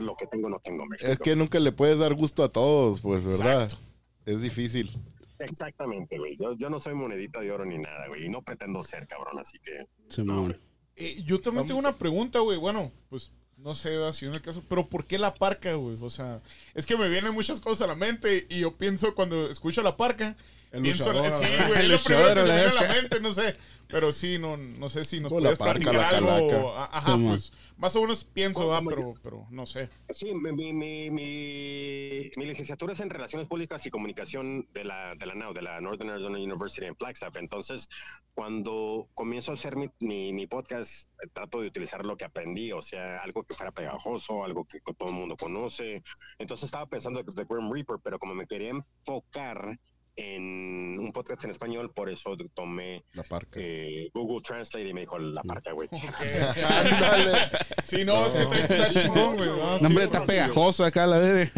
[0.00, 2.50] lo que tengo o no tengo, me Es que nunca le puedes dar gusto a
[2.50, 3.64] todos, pues, ¿verdad?
[3.64, 3.84] Exacto.
[4.24, 4.90] Es difícil.
[5.38, 6.36] Exactamente, güey.
[6.36, 9.38] Yo, yo no soy monedita de oro ni nada, güey, y no pretendo ser, cabrón,
[9.38, 9.86] así que...
[10.08, 10.58] Simón.
[10.96, 12.58] Eh, yo también tengo una pregunta, güey.
[12.58, 15.96] Bueno, pues no sé si en el caso, pero ¿por qué la parca, güey?
[16.00, 16.42] O sea,
[16.74, 19.96] es que me vienen muchas cosas a la mente y yo pienso cuando escucho la
[19.96, 20.36] parca.
[20.72, 22.82] El pienso, luchador, sí, güey, El es lo primero que luchador, se me viene a
[22.82, 23.56] la mente, no sé.
[23.88, 26.74] Pero sí, no, no sé si nos puedes parca, platicar la algo.
[26.76, 29.88] Ajá, Sí, pues más o menos pienso, ah, pero, pero no sé.
[30.10, 35.26] Sí, mi, mi, mi, mi- licenciatura es en Relaciones Públicas y Comunicación de la, de
[35.26, 37.36] la NAU, de la Northern Arizona University en Flagstaff.
[37.36, 37.88] Entonces,
[38.34, 42.82] cuando comienzo a hacer mi, mi, mi podcast, trato de utilizar lo que aprendí, o
[42.82, 46.02] sea, algo que fuera pegajoso, algo que todo el mundo conoce.
[46.40, 49.78] Entonces, estaba pensando de Grim Reaper, pero como me quería enfocar
[50.16, 53.60] en un podcast en español, por eso tomé La parca.
[53.62, 55.88] eh, Google Translate y me dijo la parca, güey.
[55.92, 57.38] Ándale.
[57.84, 59.48] Sí, no, es que está, está chingón, güey.
[59.48, 61.48] No, está pegajoso acá, la verdad.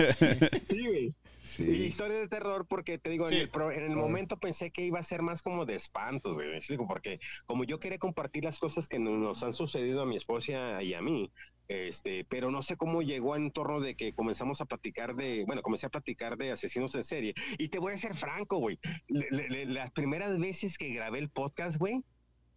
[0.69, 1.15] Sí, güey.
[1.59, 1.71] Y Sí.
[1.85, 3.37] historia de terror, porque te digo, Sí.
[3.37, 6.35] en, el, pro- en el momento pensé que iba a ser más como de espantos,
[6.35, 6.49] güey.
[6.87, 10.83] Porque como yo quería compartir las cosas que no- nos han sucedido a mi esposa
[10.83, 11.31] y a mí,
[11.69, 15.63] este, pero no sé cómo llegó en torno de que comenzamos a platicar de, bueno,
[15.63, 17.35] comencé a platicar de asesinos en serie.
[17.59, 18.79] Y te voy a ser franco, güey.
[19.09, 22.05] Las primeras veces que grabé el podcast, güey,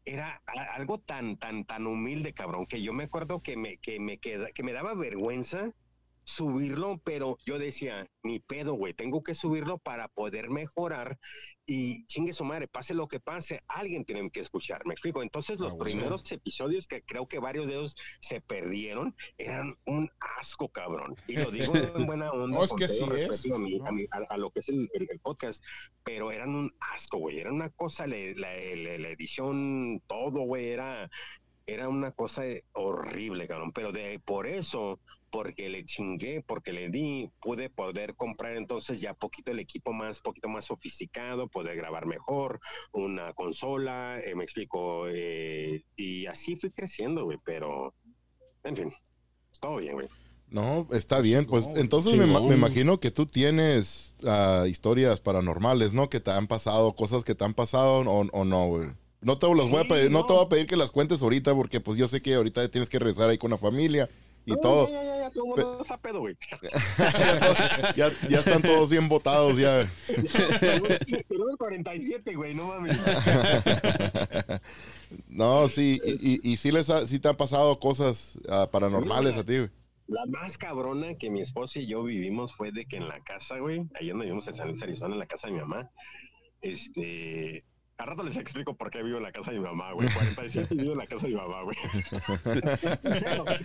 [0.05, 0.41] era
[0.75, 4.51] algo tan, tan, tan humilde, cabrón, que yo me acuerdo que me, que me queda,
[4.51, 5.71] que me daba vergüenza
[6.23, 11.19] subirlo, pero yo decía, ni pedo, güey, tengo que subirlo para poder mejorar
[11.65, 15.21] y chingue su madre, pase lo que pase, alguien tiene que escuchar, me explico.
[15.23, 20.09] Entonces los Ah, primeros episodios que creo que varios de ellos se perdieron eran un
[20.39, 21.15] asco, cabrón.
[21.27, 22.57] Y lo digo en buena onda.
[22.57, 23.85] No, es que sí es, A, mi- ¿no?
[23.87, 25.63] a mi- a- a lo que es el, el- el podcast,
[26.03, 27.39] pero eran un asco, güey.
[27.39, 31.09] Era una cosa, la, la- la- la edición, todo, güey, era,
[31.65, 33.71] era una cosa horrible, cabrón.
[33.71, 34.99] Pero de por eso,
[35.31, 40.19] porque le chingué, porque le di, pude poder comprar entonces ya poquito el equipo más,
[40.19, 42.59] poquito más sofisticado, poder grabar mejor,
[42.91, 47.39] una consola, eh, me explico, eh, y así fui creciendo, güey.
[47.45, 47.93] Pero,
[48.63, 48.93] en fin,
[49.59, 50.07] todo bien, güey.
[50.49, 51.45] No, está bien.
[51.45, 56.09] Pues entonces me, me imagino que tú tienes ah, historias paranormales, ¿no?
[56.09, 58.89] Que te han pasado, cosas que te han pasado o, o no, güey.
[59.21, 60.19] No te las voy a pedir, no.
[60.19, 60.25] no.
[60.25, 62.89] te voy a pedir que las cuentes ahorita porque pues yo sé que ahorita tienes
[62.89, 64.09] que regresar ahí con la familia
[64.45, 64.89] y No, todo.
[64.89, 66.35] Ya, ya, ya, todo mundo pedo, güey.
[67.95, 69.89] Ya, ya están todos bien botados ya.
[70.07, 72.97] Pero el 47, güey, no mames.
[75.27, 79.37] no, sí, y, y, y sí, les ha- sí te han pasado cosas ah, paranormales
[79.37, 79.69] a ti, güey.
[80.07, 83.59] La más cabrona que mi esposa y yo vivimos fue de que en la casa,
[83.59, 85.89] güey, ahí donde vivimos en San Luis, Arizona, en la casa de mi mamá,
[86.61, 87.63] este...
[88.01, 90.07] A rato les explico por qué vivo en la casa de mi mamá, güey.
[90.11, 91.77] 47 y vivo en la casa de mi mamá, güey.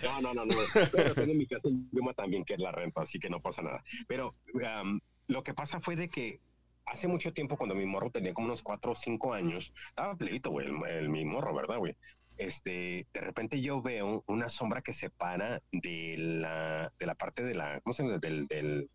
[0.03, 0.55] No, no, no, no.
[0.91, 3.63] Pero tengo mi casa en Yuma también, que es la renta, así que no pasa
[3.63, 3.83] nada.
[4.07, 6.39] Pero um, lo que pasa fue de que
[6.85, 10.51] hace mucho tiempo, cuando mi morro tenía como unos 4 o 5 años, estaba pleito,
[10.51, 11.95] güey, el, el- mi morro, ¿verdad, güey?
[12.37, 17.43] Este, de repente yo veo una sombra que se para de la, de la parte
[17.43, 18.19] de la, ¿cómo se llama?
[18.19, 18.89] Del, del,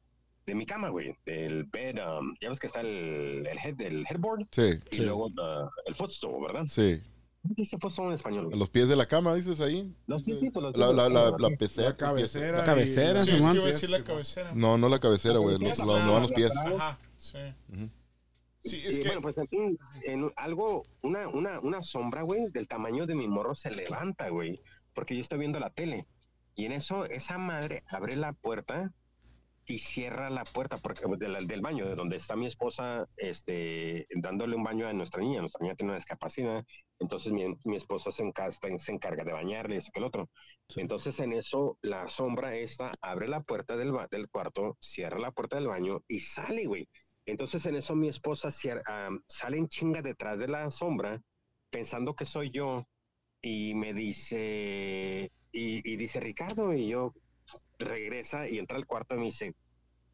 [0.46, 4.04] de mi cama, güey, del bed, um, ya ves que está el, el head, el
[4.08, 6.64] headboard Sí, y luego uh, el footstool, ¿verdad?
[6.66, 7.00] sí.
[7.42, 8.46] ¿Cómo dice footstool en español?
[8.46, 8.56] Güey?
[8.58, 9.92] los pies de la cama, dices ahí.
[10.06, 11.56] Los pies, sí, pues, los La, pies la, la, la sí.
[11.56, 11.88] pecera.
[11.88, 12.58] La cabecera.
[12.58, 14.52] La cabecera, y- Sí, es que iba a decir la cabecera.
[14.54, 15.58] No, no la cabecera, güey.
[15.58, 16.52] los- La van los pies.
[16.56, 17.38] Ajá, sí.
[17.72, 17.88] Ujú.
[18.60, 19.08] Sí, es y que...
[19.08, 23.56] bueno, pues en en algo, una, una, una sombra, güey, del tamaño de mi morro
[23.56, 24.60] se levanta, güey,
[24.94, 26.06] porque yo estoy viendo la tele.
[26.54, 28.92] Y en eso, esa madre abre la puerta
[29.66, 34.56] y cierra la puerta porque del, del baño, de donde está mi esposa, este, dándole
[34.56, 35.40] un baño a nuestra niña.
[35.40, 36.64] Nuestra niña tiene una discapacidad,
[36.98, 40.30] entonces mi, mi esposa se encarga, se encarga de bañarle, eso que el otro.
[40.76, 45.56] Entonces en eso, la sombra esta abre la puerta del, del cuarto, cierra la puerta
[45.56, 46.88] del baño y sale, güey.
[47.26, 51.20] Entonces en eso mi esposa cier- am, sale en chinga detrás de la sombra,
[51.70, 52.84] pensando que soy yo,
[53.42, 57.12] y me dice, y, y dice Ricardo, y yo
[57.84, 59.54] regresa y entra al cuarto y me dice,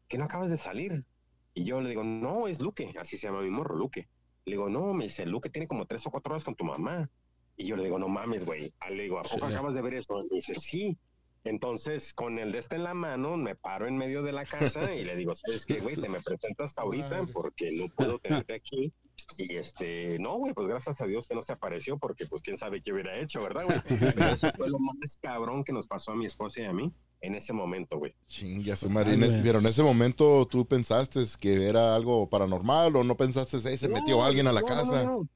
[0.07, 1.05] ¿qué no acabas de salir?
[1.53, 4.07] Y yo le digo, no, es Luque, así se llama mi morro, Luque.
[4.45, 7.09] Le digo, no, me dice, Luque tiene como tres o cuatro horas con tu mamá.
[7.57, 8.73] Y yo le digo, no mames, güey.
[8.79, 9.53] Ah, Le digo, ¿a poco Sí.
[9.53, 10.19] acabas de ver eso?
[10.19, 10.97] Y me dice, sí.
[11.43, 14.93] Entonces, con el de este en la mano, me paro en medio de la casa
[14.93, 15.95] y le digo, ¿sabes qué, güey?
[15.95, 17.33] Te me presentas ahorita Madre.
[17.33, 18.93] porque no puedo tenerte aquí.
[19.37, 22.57] Y este, no, güey, pues gracias a Dios que no se apareció porque pues quién
[22.57, 23.79] sabe qué hubiera hecho, ¿verdad, güey?
[24.15, 26.91] Pero eso fue lo más cabrón que nos pasó a mi esposa y a mí
[27.21, 28.13] en ese momento, güey.
[28.27, 28.87] Chinga su.
[28.87, 33.57] En ese- pero en ese momento tú pensaste que era algo paranormal o no pensaste,
[33.69, 35.03] "Ey, se metió No, alguien a la no, casa.
[35.03, 35.29] No, no.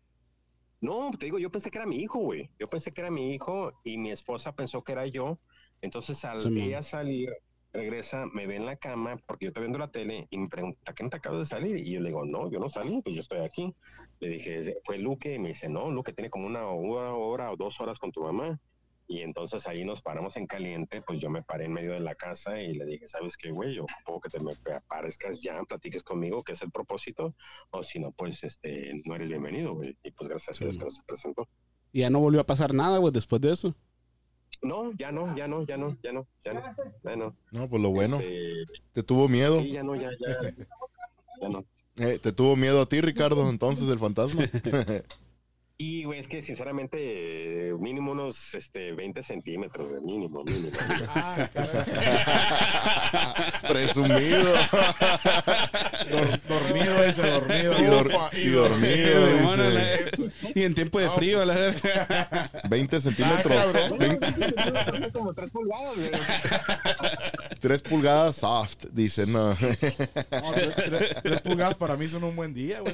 [0.82, 2.50] No, te digo, yo pensé que era mi hijo, güey.
[2.60, 5.40] Yo pensé que era mi hijo y mi esposa pensó que era yo.
[5.82, 6.58] Entonces, al Sí, man.
[6.58, 7.30] ella salir,
[7.72, 10.94] regresa, me ve en la cama porque yo estoy viendo la tele y me pregunta,
[10.94, 11.78] ¿qué no te acabas de salir?
[11.78, 13.74] Y yo le digo, no, yo no salí, pues yo estoy aquí.
[14.20, 17.56] Le dije, fue Luque y me dice, no, Luque tiene como una hora, hora o
[17.56, 18.60] dos horas con tu mamá.
[19.08, 22.16] Y entonces ahí nos paramos en caliente, pues yo me paré en medio de la
[22.16, 23.76] casa y le dije, ¿sabes qué, güey?
[23.76, 27.36] Yo puedo que te me aparezcas ya, platiques conmigo, que es el propósito,
[27.72, 29.98] o si no, pues este, no eres bienvenido, güey.
[30.04, 31.48] Y pues gracias a Dios que no se presentó.
[31.92, 33.76] Y ya no volvió a pasar nada, güey, después de eso.
[34.62, 36.62] No, ya no, ya no, ya no, ya no, ya no,
[37.04, 37.36] ya no.
[37.52, 38.20] No, pues lo bueno.
[38.20, 39.60] Este, ¿Te tuvo miedo?
[39.60, 40.56] sí, ya no, ya, ya,
[41.42, 41.66] ya no.
[41.98, 44.44] Eh, ¿Te tuvo miedo a ti, Ricardo, entonces, el fantasma?
[45.86, 46.98] Y, güey, es que sinceramente,
[47.70, 50.70] eh, mínimo unos este, 20 centímetros, güey, mínimo, mínimo.
[51.16, 51.50] Ah.
[53.68, 54.54] Presumido.
[56.10, 57.78] Dor- dormido ese, dormido.
[57.80, 59.20] Y, dor- Ufa, y y dormido.
[59.20, 60.00] dormido, Bueno, la-
[60.56, 61.48] y en tiempo de No, frío, pues.
[61.48, 62.52] la verga.
[62.70, 63.54] 20 centímetros.
[63.58, 64.00] Ah, cabrón.
[64.00, 66.12] 20 como 3 pulgadas, güey.
[67.60, 69.50] 3 pulgadas soft, dice, no.
[69.50, 69.56] No,
[70.54, 72.94] tres, tres- tres pulgadas para mí son un buen día, güey.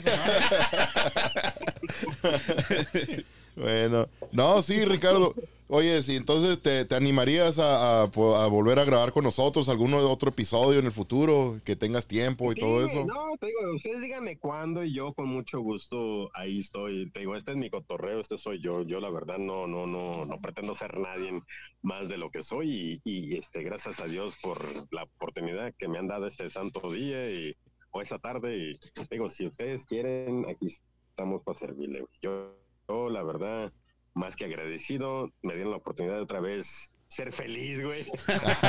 [3.55, 5.33] Bueno, no, sí, Ricardo.
[5.71, 9.69] Oye, si entonces te, te animarías a, a po- a volver a grabar con nosotros
[9.69, 13.05] algún otro episodio en el futuro, que tengas tiempo y Sí, todo eso.
[13.05, 17.11] No, te digo, ustedes díganme cuándo y yo con mucho gusto ahí estoy.
[17.11, 18.81] Te digo, este es mi cotorreo, este soy yo.
[18.81, 21.39] Yo la verdad no, no, no, no pretendo ser nadie
[21.83, 24.59] más de lo que soy y, y, este, gracias a Dios por
[24.91, 27.55] la oportunidad que me han dado este santo día y
[27.91, 28.57] o esta tarde.
[28.57, 28.79] Y
[29.11, 30.65] digo, si ustedes quieren, aquí
[31.11, 32.05] estamos para servirle.
[32.23, 32.55] Yo,
[32.89, 33.71] yo la verdad,
[34.13, 38.05] más que agradecido, me dieron la oportunidad de otra vez ser feliz, güey.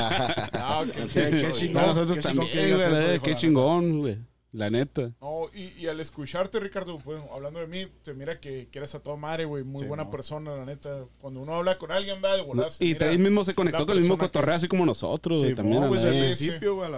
[0.53, 0.95] Ah, ok.
[1.13, 4.19] Qué- qué chingón, Para nosotros qué chingón también, que güey, eso, hijo, qué chingón, güey.
[4.53, 5.13] La neta.
[5.21, 8.93] No, y, y al escucharte, Ricardo, pues, hablando de mí, se mira que, que eres
[8.97, 9.63] a toda madre, güey.
[9.63, 10.11] Muy Sí, buena no.
[10.11, 11.05] persona, la neta.
[11.21, 12.69] Cuando uno habla con alguien, va de volar.
[12.73, 15.39] se Y mira ahí mismo se conectó con el mismo que cotorreo, así como nosotros,
[15.41, 15.55] Sí, güey.
[15.55, 16.91] también, no, pues al principio, güey,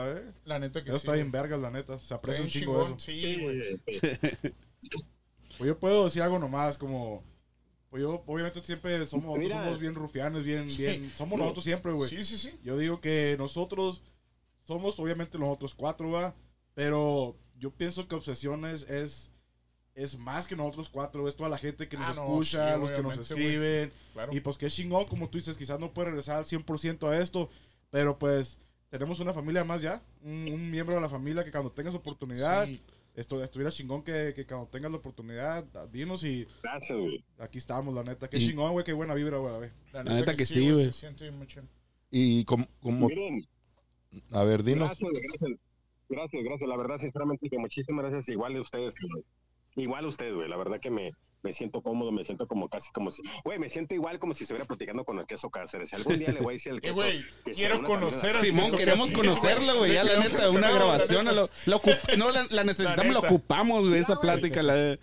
[0.47, 1.05] la neta que Eso sí.
[1.05, 1.99] está bien vergas, la neta.
[1.99, 2.99] Se aprecia un chingo chingón, eso.
[2.99, 3.79] Sí, güey.
[5.59, 7.23] Pues yo puedo decir algo nomás, como...
[7.91, 9.65] Pues yo, obviamente, siempre somos, nosotros Mira.
[9.65, 10.83] somos bien rufianes, bien, Sí.
[10.83, 11.13] bien...
[11.15, 12.09] Somos nosotros siempre, güey.
[12.09, 12.59] Sí, sí, sí.
[12.65, 14.03] Yo digo que nosotros
[14.63, 16.35] somos obviamente los otros cuatro, va,
[16.75, 19.29] pero yo pienso que Obsesiones es
[19.95, 22.81] es más que nosotros cuatro, es toda la gente que nos Ah, no, escucha, sí,
[22.81, 24.33] los que nos escriben, Claro.
[24.35, 27.51] y pues qué chingón, como tú dices, quizás no puede regresar al 100% a esto,
[27.91, 31.71] pero pues tenemos una familia más ya, un, un miembro de la familia que cuando
[31.71, 32.81] tengas oportunidad, Sí,
[33.15, 37.25] esto estuviera chingón que, que cuando tengas la oportunidad, dinos y Gracias, güey.
[37.39, 39.73] aquí estamos, la neta, qué Y- chingón, güey, qué buena vibra, güey, a ver.
[39.93, 40.85] la neta que sí, güey.
[40.87, 41.63] Se siente bien mucho.
[42.11, 43.47] Y como, como- Miren,
[44.31, 44.89] a ver, dinos.
[44.99, 45.61] Gracias, gracias.
[46.09, 46.69] Gracias, gracias.
[46.69, 48.29] La verdad, sinceramente, que muchísimas gracias.
[48.29, 49.25] Igual de ustedes, cabrón.
[49.77, 50.49] Igual ustedes, güey.
[50.49, 51.13] La verdad que me,
[51.43, 53.21] me siento cómodo, me siento como casi como si.
[53.45, 55.91] Güey, me siento igual como si estuviera platicando con el queso Cáceres.
[55.91, 56.95] Si algún día le voy a decir al Eh, queso.
[56.95, 59.93] güey, que quiero conocer a- al Simón, queso queremos conocerlo, güey.
[59.95, 61.25] Ya, la neta, una la grabación.
[61.25, 61.35] neta.
[61.37, 64.63] Lo, lo ocup- no, la, la necesitamos, la ocupamos, güey, esa plática.
[64.63, 64.99] La,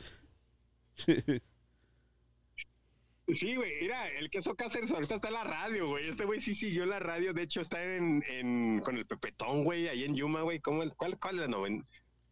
[3.39, 3.71] Sí, güey.
[3.81, 6.09] Mira, el queso Cáceres ahorita está en la radio, güey.
[6.09, 7.31] Este güey sí siguió la radio.
[7.31, 10.59] De hecho, está en, en con el Pepetón, güey, ahí en Yuma, güey.
[10.59, 11.85] ¿Cómo el- ¿Cuál, cuál es la noven?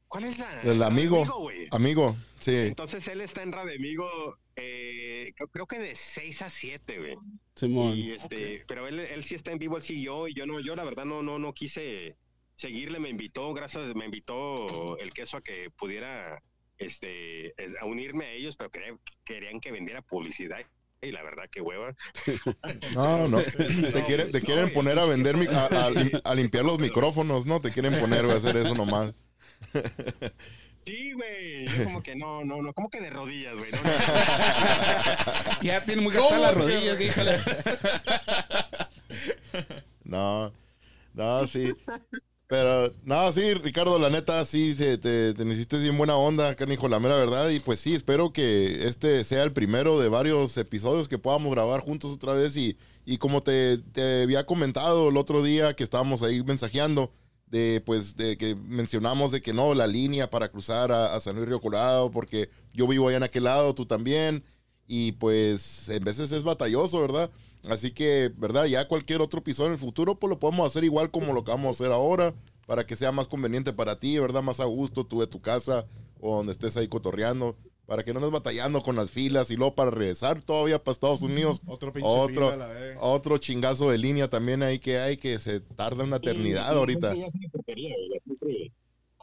[0.08, 0.62] ¿Cuál es la?
[0.62, 1.26] El amigo.
[1.72, 2.56] Amigo, sí.
[2.56, 7.16] Entonces él está en Radio Amigo, eh, creo, que de 6 a 7, güey.
[7.56, 7.94] Simón.
[7.96, 10.76] Y este, pero él, él sí está en vivo, él siguió, y yo no, yo
[10.76, 12.16] la verdad no, no, no quise
[12.56, 16.42] seguirle, me invitó, gracias, me invitó el queso a que pudiera
[16.78, 20.60] este es- a unirme a ellos, pero quería- querían que vendiera publicidad.
[21.02, 21.96] Y la verdad que hueva.
[22.96, 23.40] No, no.
[23.42, 26.34] Sí, sí, Te quieren, te no, quieren poner a vender, mi- a, a lim- a
[26.36, 27.60] limpiar los micrófonos, ¿no?
[27.62, 29.14] Te quieren poner, a hacer eso nomás.
[30.84, 31.66] Sí, güey.
[31.68, 33.72] Yo como que no, no, no, como que de rodillas, güey.
[33.72, 33.90] No, no.
[35.62, 37.08] Ya tiene muy gastadas las ¿Cómo que, rodillas, güey?
[37.10, 37.40] híjole.
[40.04, 40.54] No,
[41.14, 41.74] no, sí.
[42.48, 46.88] Pero, no, sí, Ricardo, la neta, sí, se- te, te necesites bien buena onda, canijo,
[46.88, 47.50] la mera verdad.
[47.50, 51.82] Y pues sí, espero que este sea el primero de varios episodios que podamos grabar
[51.82, 52.56] juntos otra vez.
[52.56, 57.12] Y, y como te, te había comentado el otro día que estábamos ahí mensajeando,
[57.48, 61.48] de pues de que mencionamos de que no, la línea para cruzar a, San Luis
[61.48, 64.44] Río Colorado, porque yo vivo allá en aquel lado, tú también.
[64.88, 67.30] Y pues en veces es batalloso, ¿verdad?
[67.70, 68.66] Así que, ¿verdad?
[68.66, 71.52] Ya cualquier otro episodio en el futuro, pues lo podemos hacer igual como lo que
[71.52, 72.34] vamos a hacer ahora,
[72.66, 74.42] para que sea más conveniente para ti, ¿verdad?
[74.42, 75.86] Más a gusto, tú de tu casa
[76.20, 77.58] o donde estés ahí cotorreando,
[77.88, 81.22] para que no andes batallando con las filas y luego para regresar todavía para Estados
[81.22, 81.62] Unidos.
[81.66, 85.62] Otro pinche Otro, fila, la otro chingazo de línea también ahí que hay que se
[85.62, 87.16] tarda una eternidad Sí, ahorita.
[87.16, 87.96] La Sentry ya porquería,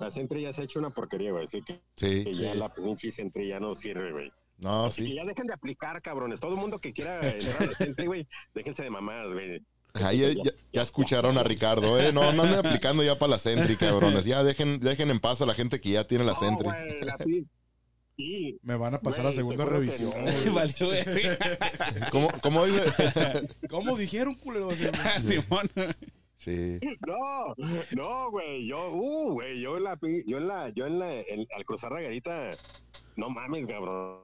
[0.01, 0.07] la
[0.47, 1.45] La se ha hecho una porquería, güey.
[1.45, 4.33] Así que Sí, que ya la pinche Sentry ya no sirve, güey.
[4.59, 5.15] no, Así que sí.
[5.15, 6.41] ya dejen de aplicar, cabrones.
[6.41, 9.63] Todo el mundo que quiera entrar a la Sentry, güey, déjense de mamadas, güey.
[10.03, 12.13] Ahí ya, ya- ya escucharon a Ricardo, ¿eh?
[12.13, 14.25] No, no anden aplicando ya para la Sentry, cabrones.
[14.25, 16.65] Ya dejen, dejen en paz a la gente que ya tiene la No, Sentry.
[16.69, 17.49] güey, la pin-
[18.17, 18.59] Sí.
[18.63, 20.13] Me van a pasar Güey, a segunda que revisión.
[22.13, 22.83] ¿Cómo, cómo dice?
[23.69, 24.71] ¿Cómo dijeron, culero?
[25.27, 25.69] Simón.
[26.37, 26.79] sí.
[27.07, 27.55] No,
[27.91, 31.47] no, güey, yo, uh, güey, yo en la, yo en la, yo en la, en-
[31.57, 32.53] al cruzar la garita,
[33.17, 34.21] no mames, cabrón.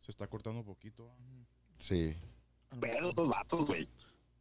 [0.00, 1.10] Se está cortando un poquito.
[1.78, 2.14] Sí.
[2.80, 3.88] pedo esos vatos, güey.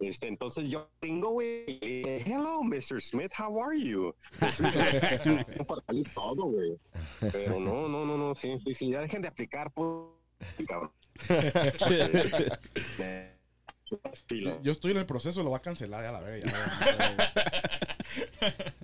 [0.08, 3.02] Este, entonces yo vengo, güey, hello, Mr.
[3.02, 4.14] Smith, how are you?
[6.14, 6.78] Todo, güey.
[7.32, 9.88] Pero no, no, no, no, sí, sí, sí, ya dejen de aplicar, pues,
[10.68, 10.92] cabrón.
[14.64, 16.52] Yo estoy en el proceso, lo va a cancelar ya la verga.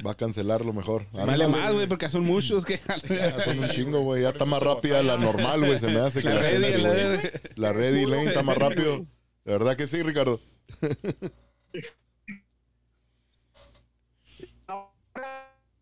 [0.05, 1.07] Va a cancelarlo mejor.
[1.11, 2.79] Vale más, güey, porque son muchos que.
[3.09, 4.21] Ya son un chingo, güey.
[4.23, 5.79] Ya está más rápida la normal, güey.
[5.79, 8.97] Se me hace que La la, la- la Ready Lane está más rápido.
[9.45, 10.39] De verdad que sí, Ricardo.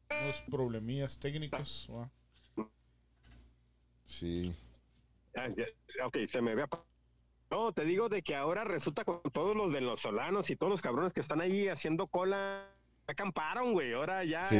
[0.09, 1.89] Unos problemillas técnicos.
[4.03, 4.53] Sí.
[6.05, 6.63] Ok, se me ve.
[6.63, 6.83] apa-
[7.49, 11.13] No, te digo de que ahora resulta con todos los venezolanos y todos los cabrones
[11.13, 12.67] que están ahí haciendo cola,
[13.07, 13.93] acamparon, güey.
[13.93, 14.57] Ahora ya Sí.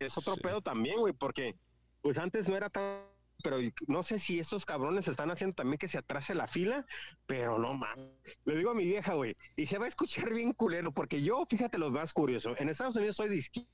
[0.00, 1.54] es otro pedo también, güey, porque
[2.00, 3.02] pues antes no era tan.
[3.42, 6.86] Pero no sé si esos cabrones están haciendo también que se atrase la fila,
[7.26, 8.10] pero no mames.
[8.44, 11.46] Le digo a mi vieja, güey, y se va a escuchar bien culero, porque yo,
[11.48, 13.68] fíjate lo más curioso, en Estados Unidos soy de izquierda,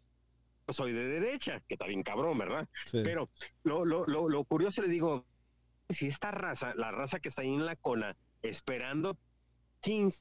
[0.68, 2.68] soy de derecha, que está bien cabrón, ¿verdad?
[2.86, 3.00] Sí.
[3.04, 3.30] Pero
[3.62, 5.26] lo, lo, lo, lo curioso le digo,
[5.88, 9.16] si esta raza, la raza que está ahí en la cola, esperando
[9.80, 10.18] 15,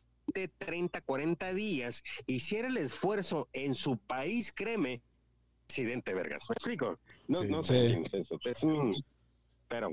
[0.59, 5.01] 30, 40 días, hiciera el esfuerzo en su país, créeme,
[5.67, 6.43] accidente, vergas.
[6.49, 6.99] ¿Me explico?
[7.27, 7.47] No, Sí.
[7.49, 8.03] no sé, Sí.
[8.13, 8.93] es, es un...
[9.71, 9.89] Pero...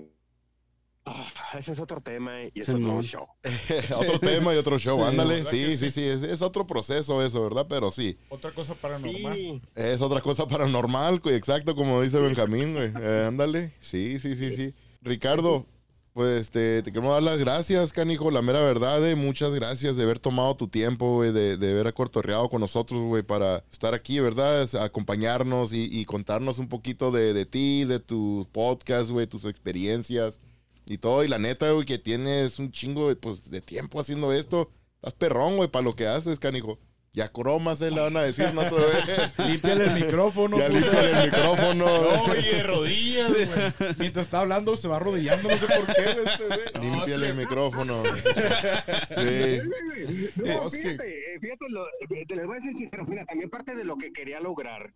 [1.06, 3.26] ah, ese es otro tema y es Sí, otro show.
[3.96, 4.98] otro tema y otro show.
[5.00, 5.36] Sí, Ándale.
[5.36, 5.90] ¿verdad Sí, sí, sí?
[5.92, 6.04] sí.
[6.04, 7.66] Es, es otro proceso eso, ¿verdad?
[7.68, 8.18] Pero sí.
[8.28, 9.34] Otra cosa paranormal.
[9.34, 9.62] Sí.
[9.76, 11.36] Es otra cosa paranormal, güey.
[11.36, 12.92] Exacto, como dice Benjamín, güey.
[13.00, 13.72] Eh, ándale.
[13.78, 14.74] Sí, sí, sí, sí.
[15.00, 15.64] Ricardo,
[16.18, 18.32] pues te, te queremos dar las gracias, canijo.
[18.32, 19.14] La mera verdad, eh.
[19.14, 21.32] Muchas gracias de haber tomado tu tiempo, güey.
[21.32, 24.68] De, de haber acortorreado con nosotros, güey, para estar aquí, ¿verdad?
[24.82, 30.40] Acompañarnos y, y contarnos un poquito de, de ti, de tus podcasts, güey, tus experiencias
[30.86, 31.22] y todo.
[31.22, 34.72] Y la neta, güey, que tienes un chingo pues, de tiempo haciendo esto.
[34.96, 36.80] Estás perrón, güey, para lo que haces, canijo.
[37.18, 38.62] Ya cromas, eh, le van a decir, no
[39.44, 40.56] Límpiale el micrófono.
[40.56, 41.84] ya límpiale el micrófono.
[41.98, 43.48] No, oye, rodillas, güey.
[43.98, 46.78] Mientras está hablando, se va arrodillando, no sé por qué, güey, este.
[46.78, 48.02] Límpiale el micrófono.
[49.10, 49.60] Sí.
[50.36, 51.86] No, Eh, fíjate, eh, fíjate, lo-
[52.28, 54.92] te les voy a decir sincero, mira, también parte de lo que quería lograr,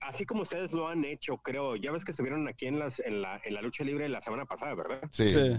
[0.00, 3.22] así como ustedes lo han hecho, creo, ya ves que estuvieron aquí en, las, en,
[3.22, 5.00] la, en la lucha libre la semana pasada, ¿verdad?
[5.12, 5.30] Sí.
[5.32, 5.56] Sí.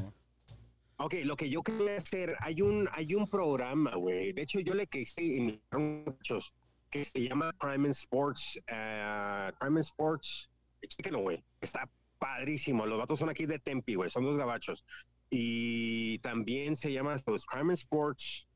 [1.03, 4.75] Ok, lo que yo quería hacer, hay un, hay un programa, güey, de hecho yo
[4.75, 6.53] le quise invitar muchos,
[6.91, 10.51] que se llama Crime and Sports, eh, Crime Sports,
[10.87, 11.89] chéquenlo, güey, está
[12.19, 14.85] padrísimo, los vatos son aquí de Tempi, güey, son dos gabachos,
[15.31, 18.47] y también se llama pues, Crime Sports,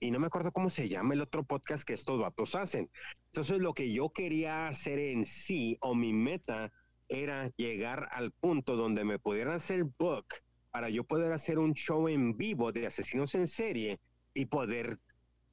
[0.00, 2.90] y no me acuerdo cómo se llama el otro podcast que estos vatos hacen.
[3.26, 6.72] Entonces, lo que yo quería hacer en sí, o mi meta,
[7.08, 10.26] era llegar al punto donde me pudieran hacer book
[10.72, 14.00] para yo poder hacer un show en vivo de asesinos en serie
[14.34, 14.98] y poder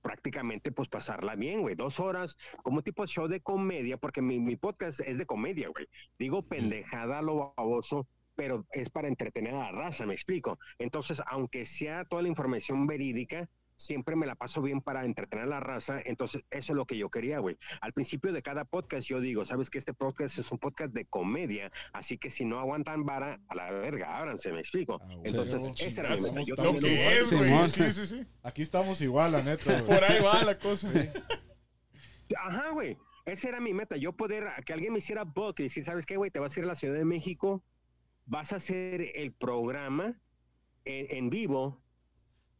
[0.01, 1.76] prácticamente pues pasarla bien, güey.
[1.76, 5.88] Dos horas, como tipo show de comedia, porque mi, mi podcast es de comedia, güey.
[6.17, 10.57] Digo pendejada a lo baboso, pero es para entretener a la raza, me explico.
[10.80, 13.49] Entonces, aunque sea toda la información verídica,
[13.80, 16.01] siempre me la paso bien para entretener a la raza.
[16.03, 17.57] Entonces, eso es lo que yo quería, güey.
[17.80, 21.05] Al principio de cada podcast yo digo, sabes que este podcast es un podcast de
[21.05, 24.99] comedia, así que si no aguantan vara, a la verga, ábranse, me explico.
[25.01, 25.07] Ah.
[25.23, 26.45] Entonces, Sí, esa era mi.
[26.45, 27.43] Yo Lo también que lo- es, güey.
[27.45, 27.69] Simón.
[27.69, 28.25] Sí, sí, sí.
[28.43, 29.86] Aquí estamos igual, la neta, güey.
[29.99, 30.91] Por ahí va la cosa.
[32.38, 32.97] Ajá, güey.
[33.25, 33.95] Esa era mi meta.
[33.97, 36.32] Yo poder, que alguien me hiciera book y decir, ¿sabes qué, güey?
[36.32, 37.63] Te vas a ir a la Ciudad de México,
[38.25, 40.19] vas a hacer el programa
[40.86, 41.82] en, en vivo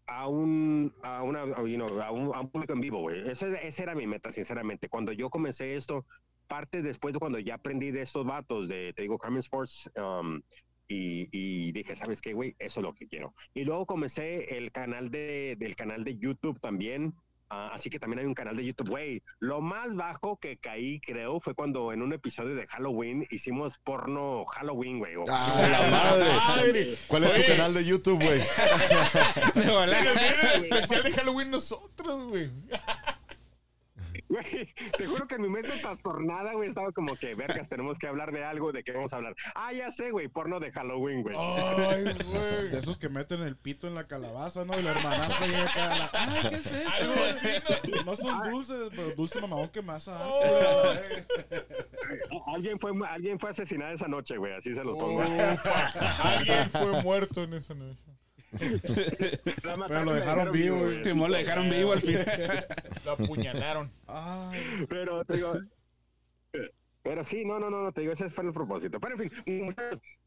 [0.10, 3.28] a un, a una, a, un, a un público en vivo, güey.
[3.30, 4.90] Esa, esa era mi meta, sinceramente.
[4.90, 6.06] Cuando yo comencé esto,
[6.48, 10.42] parte después de cuando ya aprendí de estos vatos, de, te digo, Carmen Sports, um,
[10.88, 12.56] y, y dije, ¿sabes qué, güey?
[12.58, 13.34] Eso es lo que quiero.
[13.54, 17.14] Y luego comencé el canal de, del canal de YouTube también.
[17.52, 19.24] Ah, así que también hay un canal de YouTube, güey.
[19.40, 24.46] Lo más bajo que caí, creo, fue cuando en un episodio de Halloween hicimos porno
[24.46, 25.16] Halloween, güey.
[25.28, 26.34] Ah, la madre.
[26.34, 26.96] Madre.
[27.08, 28.40] ¿Cuál es tu canal de YouTube, güey?
[30.64, 32.52] Especial de Halloween nosotros, güey.
[34.30, 34.68] Güey,
[34.98, 38.32] te juro que en mi mente trastornada, güey, estaba como que, vergas, tenemos que hablar
[38.32, 39.36] de algo, ¿de qué vamos a hablar?
[39.56, 41.36] Ah, ya sé, güey, porno de Halloween, güey.
[41.36, 42.76] Ay, De güey.
[42.78, 44.78] esos que meten el pito en la calabaza, ¿no?
[44.80, 45.98] Y la hermanastra llega acá.
[45.98, 46.90] la- Ay, ¿qué es esto?
[46.92, 50.08] Algo así, No son dulces, pero dulce mamón que más.
[50.08, 50.20] ah.
[50.24, 50.94] Oh.
[52.54, 55.22] Alguien fue, alguien fue asesinado esa noche, güey, así se los pongo.
[55.22, 55.86] Ufa.
[56.38, 58.04] Alguien fue muerto en esa noche.
[59.88, 60.78] Pero lo dejaron vivo,
[61.28, 62.66] lo dejaron vivo al final.
[63.06, 63.92] Lo apuñalaron.
[64.88, 65.60] Pero te digo.
[67.10, 69.00] Pero sí, no, no, no, no, te digo, ese fue el propósito.
[69.00, 69.76] Pero en fin,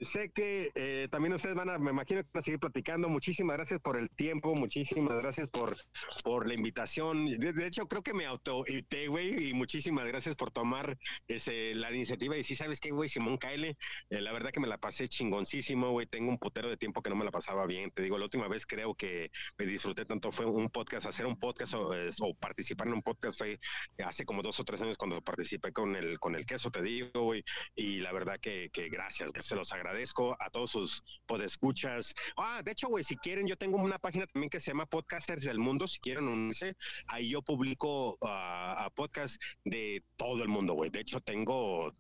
[0.01, 3.09] sé que eh, también ustedes van a, me imagino que van a seguir platicando.
[3.09, 5.77] Muchísimas gracias por el tiempo, muchísimas gracias por,
[6.25, 7.27] por la invitación.
[7.39, 12.37] De, hecho, creo que me auto-invité, güey, y muchísimas gracias por tomar ese, la iniciativa.
[12.37, 13.09] Y sí, ¿sabes qué, güey?
[13.09, 13.77] Simón Kyle, eh,
[14.21, 16.09] la verdad que me la pasé chingoncísimo, güey.
[16.09, 17.93] Tengo un putero de tiempo que no me la pasaba bien.
[17.93, 21.39] Te digo, la última vez creo que me disfruté tanto fue un podcast, hacer un
[21.39, 23.61] podcast o, o participar en un podcast fue
[24.05, 27.23] hace como dos o tres años cuando participé con el, con el queso, te digo,
[27.23, 27.45] güey,
[27.77, 32.15] y la verdad que, gracias, se los agradezco a todos sus podescuchas.
[32.37, 35.45] Ah, de hecho, güey, si quieren, yo tengo una página también que se llama Podcasters
[35.45, 36.75] del Mundo, si quieren unirse,
[37.07, 40.91] ahí yo publico a podcasts de todo el mundo, güey.
[40.91, 41.93] De hecho, tengo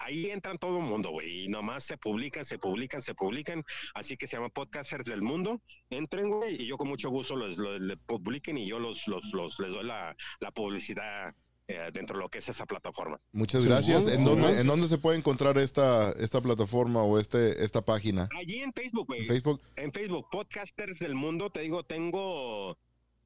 [0.00, 3.64] ahí entran todo el mundo, güey, y nomás se publican, se publican, se publican,
[3.94, 5.60] así que se llama Podcasters del Mundo,
[5.90, 9.58] entren, güey, y yo con mucho gusto los, los, publiquen y yo los, los, los
[9.58, 10.16] les doy la
[10.54, 11.34] publicidad
[11.66, 13.18] eh, dentro de lo que es esa plataforma.
[13.32, 14.06] Muchas gracias.
[14.06, 14.54] ¿En dónde, no.
[14.54, 18.28] ¿En dónde se puede encontrar esta, esta plataforma o este, esta página?
[18.38, 19.22] Allí en Facebook, güey.
[19.22, 19.62] ¿En Facebook?
[19.76, 22.76] En Facebook, Podcasters del Mundo, te digo, tengo,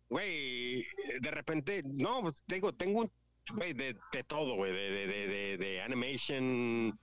[0.09, 0.86] güey,
[1.20, 3.11] de repente, no, pues, te digo, tengo un,
[3.55, 6.99] güey, de, de todo, güey, de, de, de, de, de animation,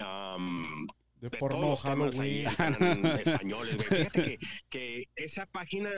[0.00, 0.86] um,
[1.20, 1.74] de de porno
[2.20, 2.46] ahí Halloween.
[2.46, 3.86] están españoles, güey.
[3.88, 5.90] Fíjate que, que esa página,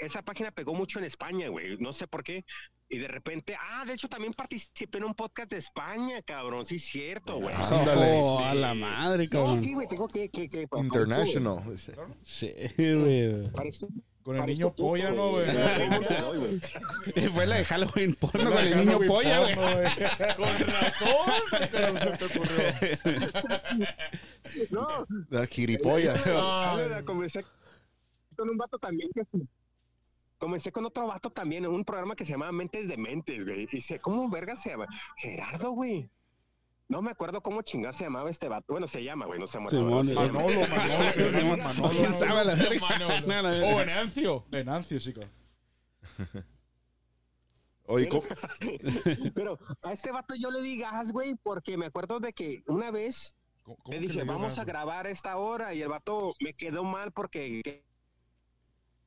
[0.00, 1.76] esa página pegó mucho en España, güey.
[1.78, 2.44] No sé por qué.
[2.88, 6.64] Y de repente, ah, de hecho también participé en un podcast de España, cabrón.
[6.66, 7.54] Sí, es cierto, güey.
[7.54, 8.12] Ándale.
[8.14, 9.60] Oh, a la madre, No, cabrón.
[9.62, 11.62] sí, güey, tengo que, que, que International.
[12.22, 13.50] Sí, güey.
[13.50, 13.86] Parece,
[14.22, 15.46] Con el niño polla, ¿no, güey?
[15.46, 16.60] güey.
[17.34, 19.54] Fue la de Halloween porno con el niño polla, güey.
[20.36, 22.64] Con razón, pero se te ocurrió.
[24.70, 26.22] No, Las jiripollas.
[26.28, 27.44] Ah, comencé
[28.36, 29.48] con un vato también que sí.
[30.44, 33.66] Comencé con otro vato también, en un programa que se llamaba Mentes de Mentes, güey.
[33.72, 34.86] Y sé, ¿cómo verga se llama?
[35.16, 36.10] Gerardo, güey.
[36.86, 38.74] No me acuerdo cómo chingada se llamaba este vato.
[38.74, 39.70] Bueno, se llama, güey, no se llama.
[39.70, 40.26] Simón, se llama.
[40.42, 41.88] Manolo, Manolo, se llama Manolo.
[41.88, 42.88] ¿Quién sabe la verga?
[42.98, 43.76] No, O.
[43.78, 44.44] Venancio.
[44.50, 45.24] Venancio, chicos.
[47.86, 48.22] Oye, ¿cómo-
[49.34, 52.90] Pero a este vato yo le di gas, güey, porque me acuerdo de que una
[52.90, 56.52] vez ¿Cómo- cómo le dije, vamos gas, a grabar esta hora y el vato me
[56.52, 57.82] quedó mal porque que-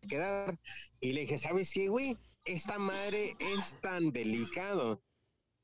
[0.07, 0.57] quedar
[0.99, 2.17] y le dije, ¿sabes qué, güey?
[2.45, 5.01] Esta madre es tan delicado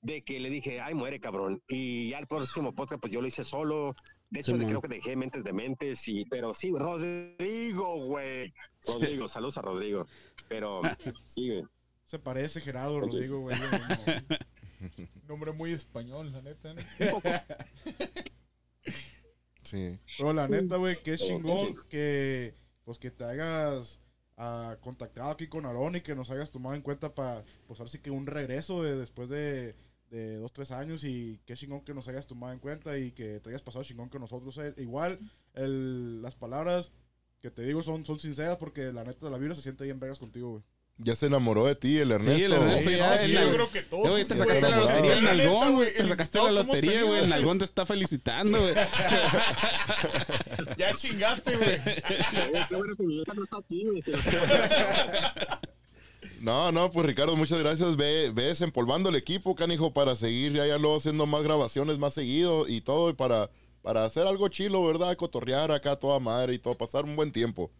[0.01, 1.63] de que le dije, ay, muere, cabrón.
[1.67, 3.95] Y ya el próximo podcast, pues yo lo hice solo.
[4.29, 8.53] De hecho, Sí, creo que dejé Mentes de Mentes, y, pero sí, Rodrigo, güey.
[8.85, 10.05] Rodrigo, saludos a Rodrigo.
[10.49, 10.81] Pero
[11.25, 11.63] sí, güey.
[12.05, 13.55] Se parece Gerardo Rodrigo, güey.
[15.27, 16.73] Nombre muy español, la neta.
[16.73, 16.83] ¿no?
[19.63, 19.97] Sí.
[20.17, 24.02] Pero la neta, güey, qué chingón que, pues, que te hayas
[24.37, 27.91] ah, contactado aquí con Aaron y que nos hayas tomado en cuenta para, pues, ahora
[27.91, 29.75] sí que un regreso de, después de,
[30.09, 33.39] de dos, tres años y qué chingón que nos hayas tomado en cuenta y que
[33.39, 34.57] te hayas pasado chingón con nosotros.
[34.59, 34.73] eh.
[34.77, 35.19] Igual,
[35.53, 36.91] el, las palabras
[37.41, 40.19] que te digo son, son sinceras porque la neta la vibra se siente bien vergas
[40.19, 40.63] contigo, güey.
[40.97, 42.37] Ya se enamoró de ti el Ernesto.
[42.37, 44.11] Sí, el Ernesto Sí, no, sí, yo creo que todos.
[44.11, 45.91] Güey, te sacaste la lotería, el nalgón, güey.
[45.93, 47.23] Te sacaste la invitado, ¿cómo lotería, güey.
[47.23, 48.75] El nalgón te está felicitando, güey.
[50.77, 51.77] Ya chingaste, güey.
[52.69, 54.03] Qué bueno que mi hija no está aquí, güey.
[56.41, 57.95] No, no, pues Ricardo, muchas gracias.
[57.95, 62.13] Ve, ve desempolvando el equipo, canijo, para seguir ya, ya luego haciendo más grabaciones más
[62.13, 63.49] seguido y todo, y para,
[63.81, 65.15] para hacer algo chilo, ¿verdad?
[65.15, 67.71] Cotorrear acá toda madre y todo, pasar un buen tiempo.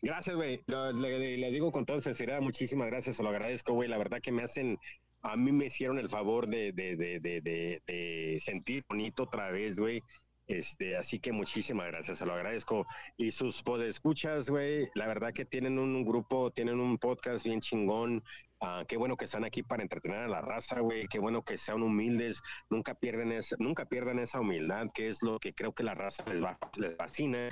[0.00, 0.60] Gracias, güey.
[0.66, 3.88] Le, le- le digo con toda sinceridad, muchísimas gracias, se lo agradezco, güey.
[3.88, 4.78] La verdad que me hacen,
[5.22, 9.50] a mí me hicieron el favor de, de, de, de, de- de sentir bonito otra
[9.50, 10.00] vez, güey.
[10.48, 12.84] Este, así que muchísimas gracias, se lo agradezco.
[13.16, 18.22] Y sus podescuchas, güey, la verdad que tienen un grupo, tienen un podcast bien chingón.
[18.60, 21.06] Ah, qué bueno que están aquí para entretener a la raza, güey.
[21.08, 22.42] Qué bueno que sean humildes.
[22.70, 26.24] Nunca pierden esa, nunca pierdan esa humildad, que es lo que creo que la raza
[26.26, 27.48] les, va, les fascina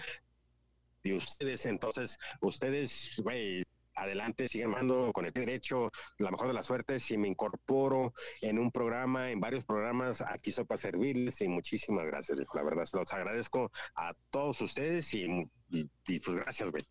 [1.02, 1.66] de ustedes.
[1.66, 3.64] Entonces, ustedes, güey,
[4.02, 7.02] adelante, sigan mando con el pie derecho, la mejor de las suertes.
[7.02, 12.06] Si me incorporo en un programa, en varios programas, aquí soy para servirles y muchísimas
[12.06, 12.38] gracias.
[12.54, 15.24] La verdad, los agradezco a todos ustedes y,
[15.70, 16.84] y- y, pues gracias, güey.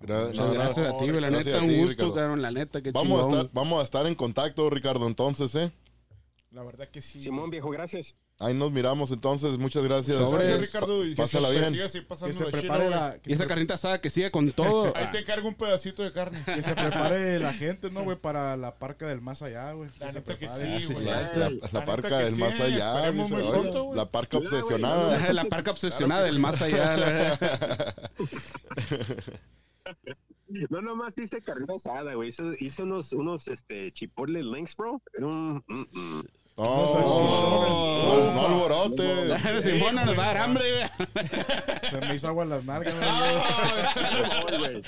[0.00, 0.54] Gra- Muchas no, no.
[0.54, 1.20] gracias a ti, güey.
[1.20, 2.42] La Gracias neta, un gusto, cabrón.
[2.42, 5.70] La neta, qué Vamos a, estar, vamos a estar en contacto, Ricardo, entonces, ¿eh?
[6.50, 7.22] La verdad que sí.
[7.22, 8.18] Simón, viejo, gracias.
[8.42, 9.58] Ahí nos miramos entonces.
[9.58, 10.18] Muchas gracias.
[10.18, 10.48] Sobres.
[10.48, 11.04] Gracias, Eh, Ricardo.
[11.06, 11.70] Y Pásala bien.
[11.70, 13.18] sigue así Que pasando se prepare la...
[13.22, 14.92] Que Y esa carnita asada que sigue con todo.
[14.96, 16.42] Ahí te cargo un pedacito de carne.
[16.44, 18.16] que se prepare la gente, ¿no, güey?
[18.18, 19.90] Para la parca del más allá, güey.
[20.00, 20.80] La se neta que prepare.
[20.80, 21.04] sí, sí, güey.
[21.04, 21.10] sí.
[21.10, 23.12] La, la- la neta parca del sí, más allá.
[23.94, 25.32] la parca obsesionada.
[25.32, 26.96] la parca obsesionada del más allá.
[26.96, 27.94] la-
[30.68, 32.28] No, nomás hice carne asada, güey.
[32.28, 35.00] Hice, hice unos, unos este, chipotle links, bro.
[35.16, 35.64] Era un...
[35.66, 36.22] mm, mm.
[36.56, 36.64] No,
[37.00, 39.62] no, no alborote.
[39.62, 40.84] Simón no nos va a dar hambre, güey.
[41.90, 44.82] Se me hizo agua en las nalgas, güey.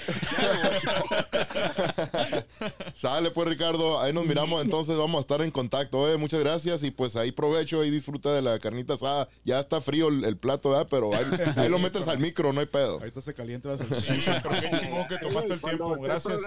[2.94, 6.16] Sale pues Ricardo, ahí nos miramos entonces, vamos a estar en contacto, eh.
[6.16, 9.28] muchas gracias y pues ahí provecho y disfruta de la carnita asada.
[9.44, 10.86] Ya está frío el, el plato, ¿verdad?
[10.90, 11.24] pero ahí,
[11.56, 12.98] ahí lo metes al micro, no hay pedo.
[12.98, 14.42] Ahorita se calienta la salchicha.
[14.42, 15.96] Pero qué chingón que tomaste el tiempo.
[16.00, 16.40] Gracias.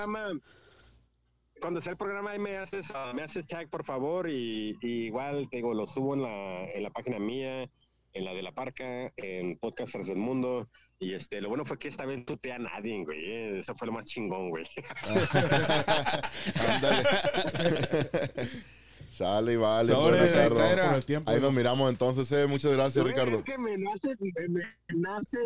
[1.61, 5.05] Cuando sea el programa ahí me haces, ah, me haces tag, por favor, y, y
[5.05, 7.69] igual, te digo, lo subo en la, en la página mía,
[8.13, 11.87] en la de la parca, en Podcasters del Mundo, y este, lo bueno fue que
[11.87, 14.65] esta vez no te a nadie, güey, eh, eso fue lo más chingón, güey.
[16.67, 17.03] Ándale.
[19.09, 21.31] Sale y vale, pues, Sobre, Ricardo.
[21.31, 22.45] ahí nos miramos entonces, eh.
[22.45, 23.39] muchas gracias Ricardo.
[23.39, 24.63] Es que me nace, me, me
[24.95, 25.37] nace...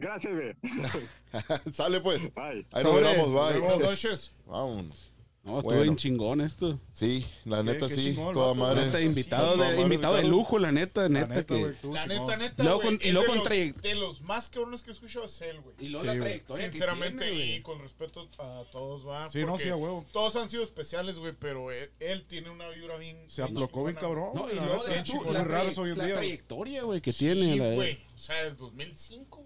[0.00, 0.54] Gracias, güey.
[1.72, 2.66] Sale pues, Bye.
[2.72, 3.58] ahí nos miramos, bye.
[3.60, 4.32] Buenas noches.
[4.46, 5.12] Vámonos.
[5.42, 5.82] No, estuvo Bueno.
[5.82, 6.80] bien chingón esto.
[6.90, 8.86] Sí, la neta qué sí, chingón, toda vato, madre.
[8.86, 11.26] Neta, invitado, Toda de, madre, invitado de lujo, la neta, La neta.
[11.28, 11.60] neta, que...
[11.60, 14.22] güey, estuvo La neta, neta, Luego con- y luego de con los- traye- De los
[14.22, 15.76] más cabrones que he escuchado es él, güey.
[15.78, 19.30] Y luego Sí, la trayectoria que Sinceramente, tiene, y con respeto a todos, va.
[19.30, 20.04] Sí, no, sí, a huevo.
[20.12, 23.16] Todos han sido especiales, güey, pero él, él tiene una vibra bien.
[23.28, 24.30] Se aplocó bien cabrón.
[24.34, 24.88] No, y la luego neta.
[24.88, 26.26] de la, hoy en la día, güey.
[26.26, 27.54] trayectoria, güey, que Sí, tiene.
[27.54, 28.00] la- güey.
[28.16, 29.45] O sea, el 2005, güey.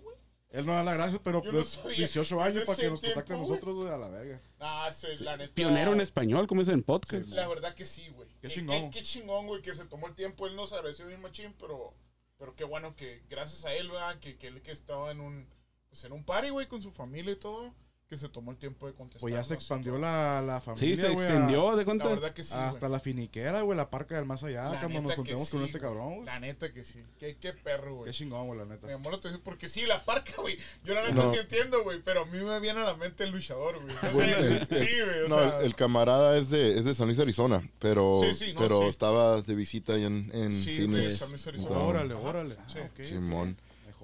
[0.51, 3.01] Él no da las gracias, pero no pues, sabía 18 años en para que nos
[3.01, 4.42] contacten a nosotros, güey, a la verga.
[4.59, 5.55] Ah, sí, la neta.
[5.55, 7.28] Pionero en español, como dicen en podcast.
[7.28, 8.28] La verdad que sí, güey.
[8.40, 8.90] Qué Qué chingón.
[8.90, 10.48] Qué, qué chingón, güey, que se tomó el tiempo.
[10.48, 11.94] Él nos agradeció bien machín, pero,
[12.36, 14.18] pero qué bueno que gracias a él, ¿verdad?
[14.18, 15.48] Que, que él que estaba en un,
[15.88, 17.72] pues en un party, güey, con su familia y todo,
[18.11, 19.20] que se tomó el tiempo de contestar.
[19.20, 22.08] Pues ya se expandió la, la familia, Sí, se extendió, de La cuenta.
[22.08, 22.54] verdad que sí.
[22.56, 25.66] Hasta la finiquera, güey, la parca del más allá, La cuando nos juntemos con sí,
[25.66, 26.26] este cabrón, güey.
[26.26, 26.98] La neta que sí.
[27.20, 28.11] Qué, qué perro, güey.
[28.11, 28.88] Qué chingón, güey, la neta.
[28.88, 30.58] llamó la atención porque sí, la parca, güey.
[30.84, 31.32] Yo la neta No.
[31.32, 33.94] sí entiendo, güey, pero a mí me viene a la mente el luchador, güey.
[34.30, 35.58] El- sí, güey, No, sea.
[35.61, 38.80] el, el camarada es de, es de San Luis, Arizona, pero, Sí, sí, no, pero
[38.80, 38.86] sí.
[38.88, 40.94] estaba de visita ahí en, en Sí, Phoenix.
[40.96, 41.76] de San Luis, Arizona.
[41.78, 41.88] Wow.
[41.90, 42.56] Órale, órale.
[42.66, 42.78] Sí.
[42.80, 43.56] Ah, ok, Simón.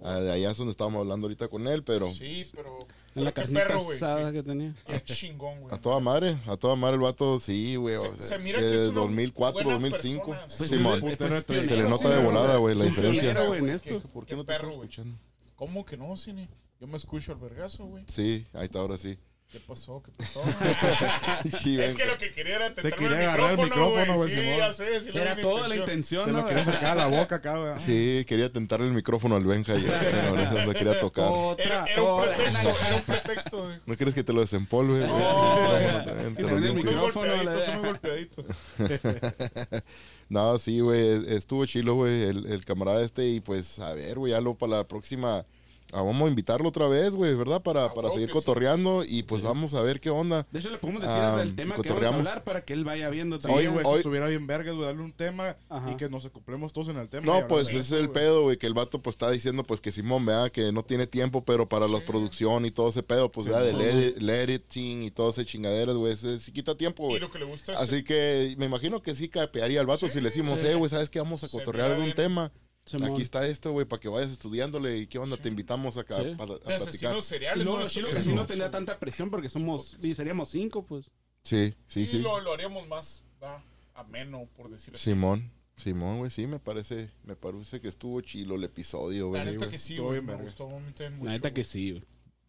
[0.04, 2.86] Ah, de allá es donde estábamos hablando ahorita con él, pero Sí, pero.
[3.16, 3.96] En la qué carnita perro, güey.
[3.96, 4.74] asada Qué, que tenía.
[4.86, 5.74] qué chingón, güey.
[5.74, 7.96] a toda madre, a toda madre el vato, sí, güey.
[7.96, 10.26] Se- o sea, se mira que que es es una 2004, buena 2005.
[10.26, 10.54] persona.
[10.58, 11.00] Pues, Simón.
[11.00, 13.22] pues, pues, se le pionero, nota de volada, güey, la diferencia.
[13.22, 14.02] pionero, güey, en Qué- esto.
[14.02, 15.18] qué- ¿Por qué qué no te perro, escuchando?
[15.56, 16.48] ¿Cómo que no, Cine?
[16.78, 18.04] Yo me escucho al vergazo, güey.
[18.06, 19.18] Sí, ahí está, ahora sí.
[19.52, 20.02] ¿Qué pasó?
[20.02, 20.42] ¿Qué pasó?
[21.62, 24.16] Sí, es que lo que quería era tentarme quería el agarrar el micrófono, güey.
[24.16, 24.58] güey, Sí, Simón.
[24.58, 25.00] ya sé.
[25.00, 26.38] sí, Era toda la intención, Te ¿no?
[26.40, 27.78] lo quería sacar a la boca acá, güey.
[27.78, 31.26] Sí, quería tentarle el micrófono al Benja y no, le quería tocar.
[31.30, 32.34] Otra, Era, era un otra.
[32.34, 33.78] pretexto, era un pretexto, güey.
[33.86, 34.98] ¿No quieres que te lo desempolve?
[34.98, 35.08] güey?
[35.08, 36.34] No, güey.
[36.34, 38.44] te Y lo el micrófono, unos golpeaditos.
[40.28, 44.32] No, sí, güey, estuvo chilo, güey, el, el camarada este y pues, a ver, güey,
[44.32, 45.46] ya lo para la próxima,
[45.92, 47.62] ah, vamos a invitarlo otra vez, güey, ¿verdad?
[47.62, 48.32] Para, Ah, para seguir sí.
[48.32, 50.46] cotorreando y pues vamos a ver qué onda.
[50.50, 52.18] De hecho, le podemos decir Ah, el tema que vamos a cotorreamos.
[52.20, 53.72] hablar para que él vaya viendo Sí, también.
[53.72, 55.92] güey, hoy- si estuviera bien vergas, güey, darle un tema Ajá.
[55.92, 57.26] y que nos acoplemos todos en el tema.
[57.26, 58.14] No, pues de es eso, el güey.
[58.14, 61.06] pedo, güey, que el vato pues está diciendo pues que Simón, vea, que no tiene
[61.06, 62.04] tiempo, pero para la Sí.
[62.06, 63.76] producción y todo ese pedo, pues Sí, ya de sí.
[63.76, 67.20] edit- el editing y todo ese chingaderas, güey, ese sí quita tiempo, Y güey.
[67.20, 67.80] lo que le gusta es...
[67.80, 70.66] Así que me imagino que sí capearía al vato Sí, si le decimos, sí.
[70.66, 71.18] eh, güey, ¿sabes qué?
[71.20, 72.52] Vamos a cotorrear de un tema.
[72.86, 73.10] Simón.
[73.12, 75.42] Aquí está esto, güey, para que vayas estudiándole y qué onda, Sí.
[75.42, 76.34] te invitamos acá Sí.
[76.38, 77.20] para a de platicar.
[77.22, 77.78] seriales, ¿no?
[77.78, 81.06] que sí no tenía tanta presión porque somos, y seríamos cinco, pues.
[81.42, 82.18] Sí, sí, Sí, sí.
[82.18, 83.62] Lo, lo haríamos más va,
[83.94, 85.10] ameno, por decirlo así.
[85.10, 89.44] Simón, Simón, güey, sí, me parece, me parece que estuvo chilo el episodio, La güey.
[89.44, 89.70] neta güey.
[89.70, 90.22] que sí, güey.
[90.22, 91.02] Me gustó mucho.
[91.22, 92.02] La neta que sí, güey.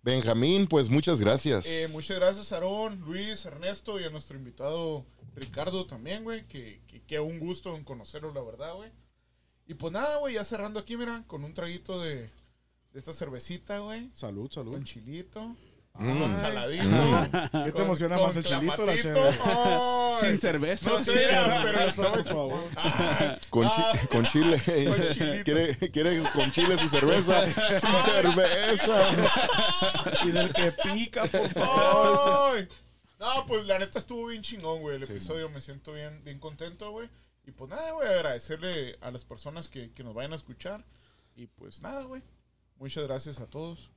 [0.03, 1.65] Benjamín, pues muchas gracias.
[1.65, 6.47] Eh, muchas gracias, Aarón, Luis, Ernesto y a nuestro invitado Ricardo también, güey.
[6.47, 8.89] Que, que, que un gusto en conocerlo, la verdad, güey.
[9.68, 12.30] Y pues nada, güey, ya cerrando aquí, mira, con un traguito de, de
[12.99, 14.09] esta cervecita, güey.
[14.13, 14.72] Salud, salud.
[14.74, 15.55] Con chilito,
[15.99, 16.20] Mm.
[16.20, 16.84] con saladito.
[17.65, 18.91] ¿Qué te emociona con más, el chilito la?
[18.93, 20.91] Ay, Sin cerveza.
[20.91, 22.01] No sin sé, cerveza.
[22.03, 22.59] pero por favor.
[22.76, 24.61] Ay, Con, chi- ah, con chile.
[24.88, 25.43] Con chilito.
[25.43, 27.45] ¿Quiere, quiere con chile su cerveza?
[27.80, 29.09] Sin cerveza.
[30.24, 32.57] Y del que pica, por favor.
[32.57, 32.68] Ay.
[33.20, 34.97] No, pues la neta estuvo bien chingón, güey.
[34.97, 37.09] El episodio me siento bien, bien contento, güey.
[37.47, 40.85] Y pues nada, güey, agradecerle a las personas que, que nos vayan a escuchar.
[41.35, 42.21] Y pues nada, güey.
[42.77, 43.89] Muchas gracias a todos.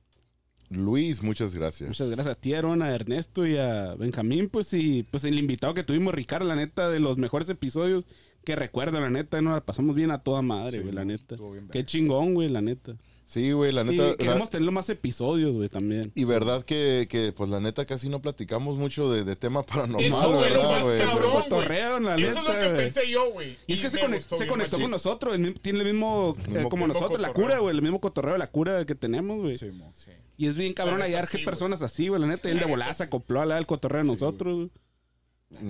[0.69, 1.89] Luis, muchas gracias.
[1.89, 5.73] Muchas gracias a ti, Aaron, a Ernesto y a Benjamín, pues y pues el invitado
[5.73, 8.05] que tuvimos, Ricardo, la neta, de los mejores episodios
[8.45, 11.35] que recuerdo, la neta, nos la pasamos bien a toda madre, güey, la neta.
[11.73, 12.95] Qué chingón, güey, la neta.
[13.31, 14.07] Sí, güey, la Y neta.
[14.09, 16.11] la- queremos tener más episodios, güey, también.
[16.15, 20.03] y verdad que, que, pues la neta casi no platicamos mucho de, de tema paranormal,
[20.05, 20.97] Eso lo ¿verdad, más güey?
[20.99, 21.43] cabrón, güey.
[21.43, 22.75] Cotorreo, la Eso es lo que güey.
[22.75, 23.57] pensé yo, güey.
[23.67, 24.81] Y es que se, me conec- gustó se conectó machín.
[24.81, 27.81] con nosotros, el mismo- tiene el mismo, eh, mismo- como nosotros, la cura, güey, el
[27.81, 29.55] mismo cotorreo de la cura que tenemos, güey.
[29.55, 29.67] Sí.
[29.95, 30.11] Sí.
[30.35, 31.45] Y es bien cabrón La hallar sí, güey.
[31.45, 33.03] personas así, güey, la neta, él de La sí.
[33.03, 34.69] acopló a la del cotorreo de nosotros, güey.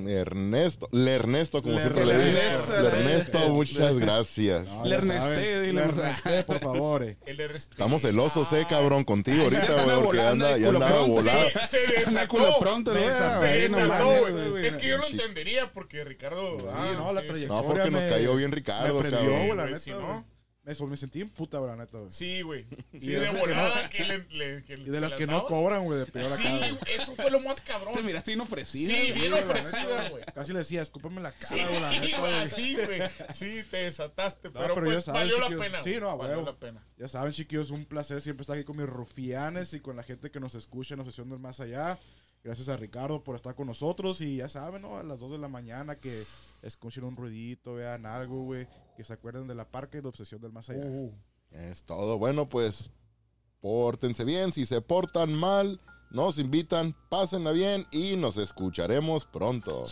[0.07, 2.37] Ernesto, le Ernesto, como Le siempre le digo.
[2.39, 4.67] Ernesto, Le le- Ernesto, muchas gracias.
[4.67, 7.03] No, Le Ernesté, Le por- Ernesté, por favor.
[7.03, 7.17] eh.
[7.25, 7.39] El.
[7.41, 11.49] Estamos celosos, eh, cabrón, contigo ahorita, güey, porque anda, ya andaba volado.
[11.67, 12.59] Se, se desató.
[12.59, 14.67] pronto, Se desató, güey.
[14.67, 16.57] Es que yo lo entendería porque Ricardo.
[16.59, 17.47] Sí, ah, no, la trayectoria.
[17.47, 20.25] No, porque nos cayó bien Ricardo, me prendió, cabrón.
[20.63, 20.81] Güey, Güey, sí, güey.
[20.81, 20.85] ¿no?
[20.85, 22.11] Me, me sentí en puta, güey, la neta, güey.
[22.11, 22.65] Sí, güey.
[22.99, 23.29] Sí, de de
[23.89, 24.17] que que le.
[24.29, 26.95] le- que Y de las las que no cobran, güey, de peor acá, Sí, güey.
[26.95, 27.93] eso fue lo más cabrón.
[27.95, 28.93] Te miraste bien ofrecida.
[28.93, 29.11] Sí, güey.
[29.13, 30.23] bien güey, ofrecida, güey.
[30.33, 32.33] Casi le decía, escúpame la cara, Sí, güey, la neta, güey, güey.
[32.43, 33.01] así, güey.
[33.33, 35.81] Sí, te desataste, No, pero, pues saben, valió la pena.
[35.81, 36.83] Sí, no, a valió la pena.
[36.97, 40.29] Ya saben, chiquillos, un placer siempre estar aquí con mis rufianes y con la gente
[40.31, 41.97] que nos escucha en la sesión del más allá.
[42.43, 44.97] Gracias a Ricardo por estar con nosotros y ya saben, ¿no?
[44.97, 46.23] A las 2 de la mañana que
[46.63, 48.67] escuchen un ruidito, vean algo, güey.
[49.01, 50.85] Que se acuerden de la parque de obsesión del más allá.
[51.49, 52.19] Es todo.
[52.19, 52.91] Bueno, pues
[53.59, 54.53] pórtense bien.
[54.53, 55.81] Si se portan mal,
[56.11, 59.87] nos invitan, pásenla bien y nos escucharemos pronto.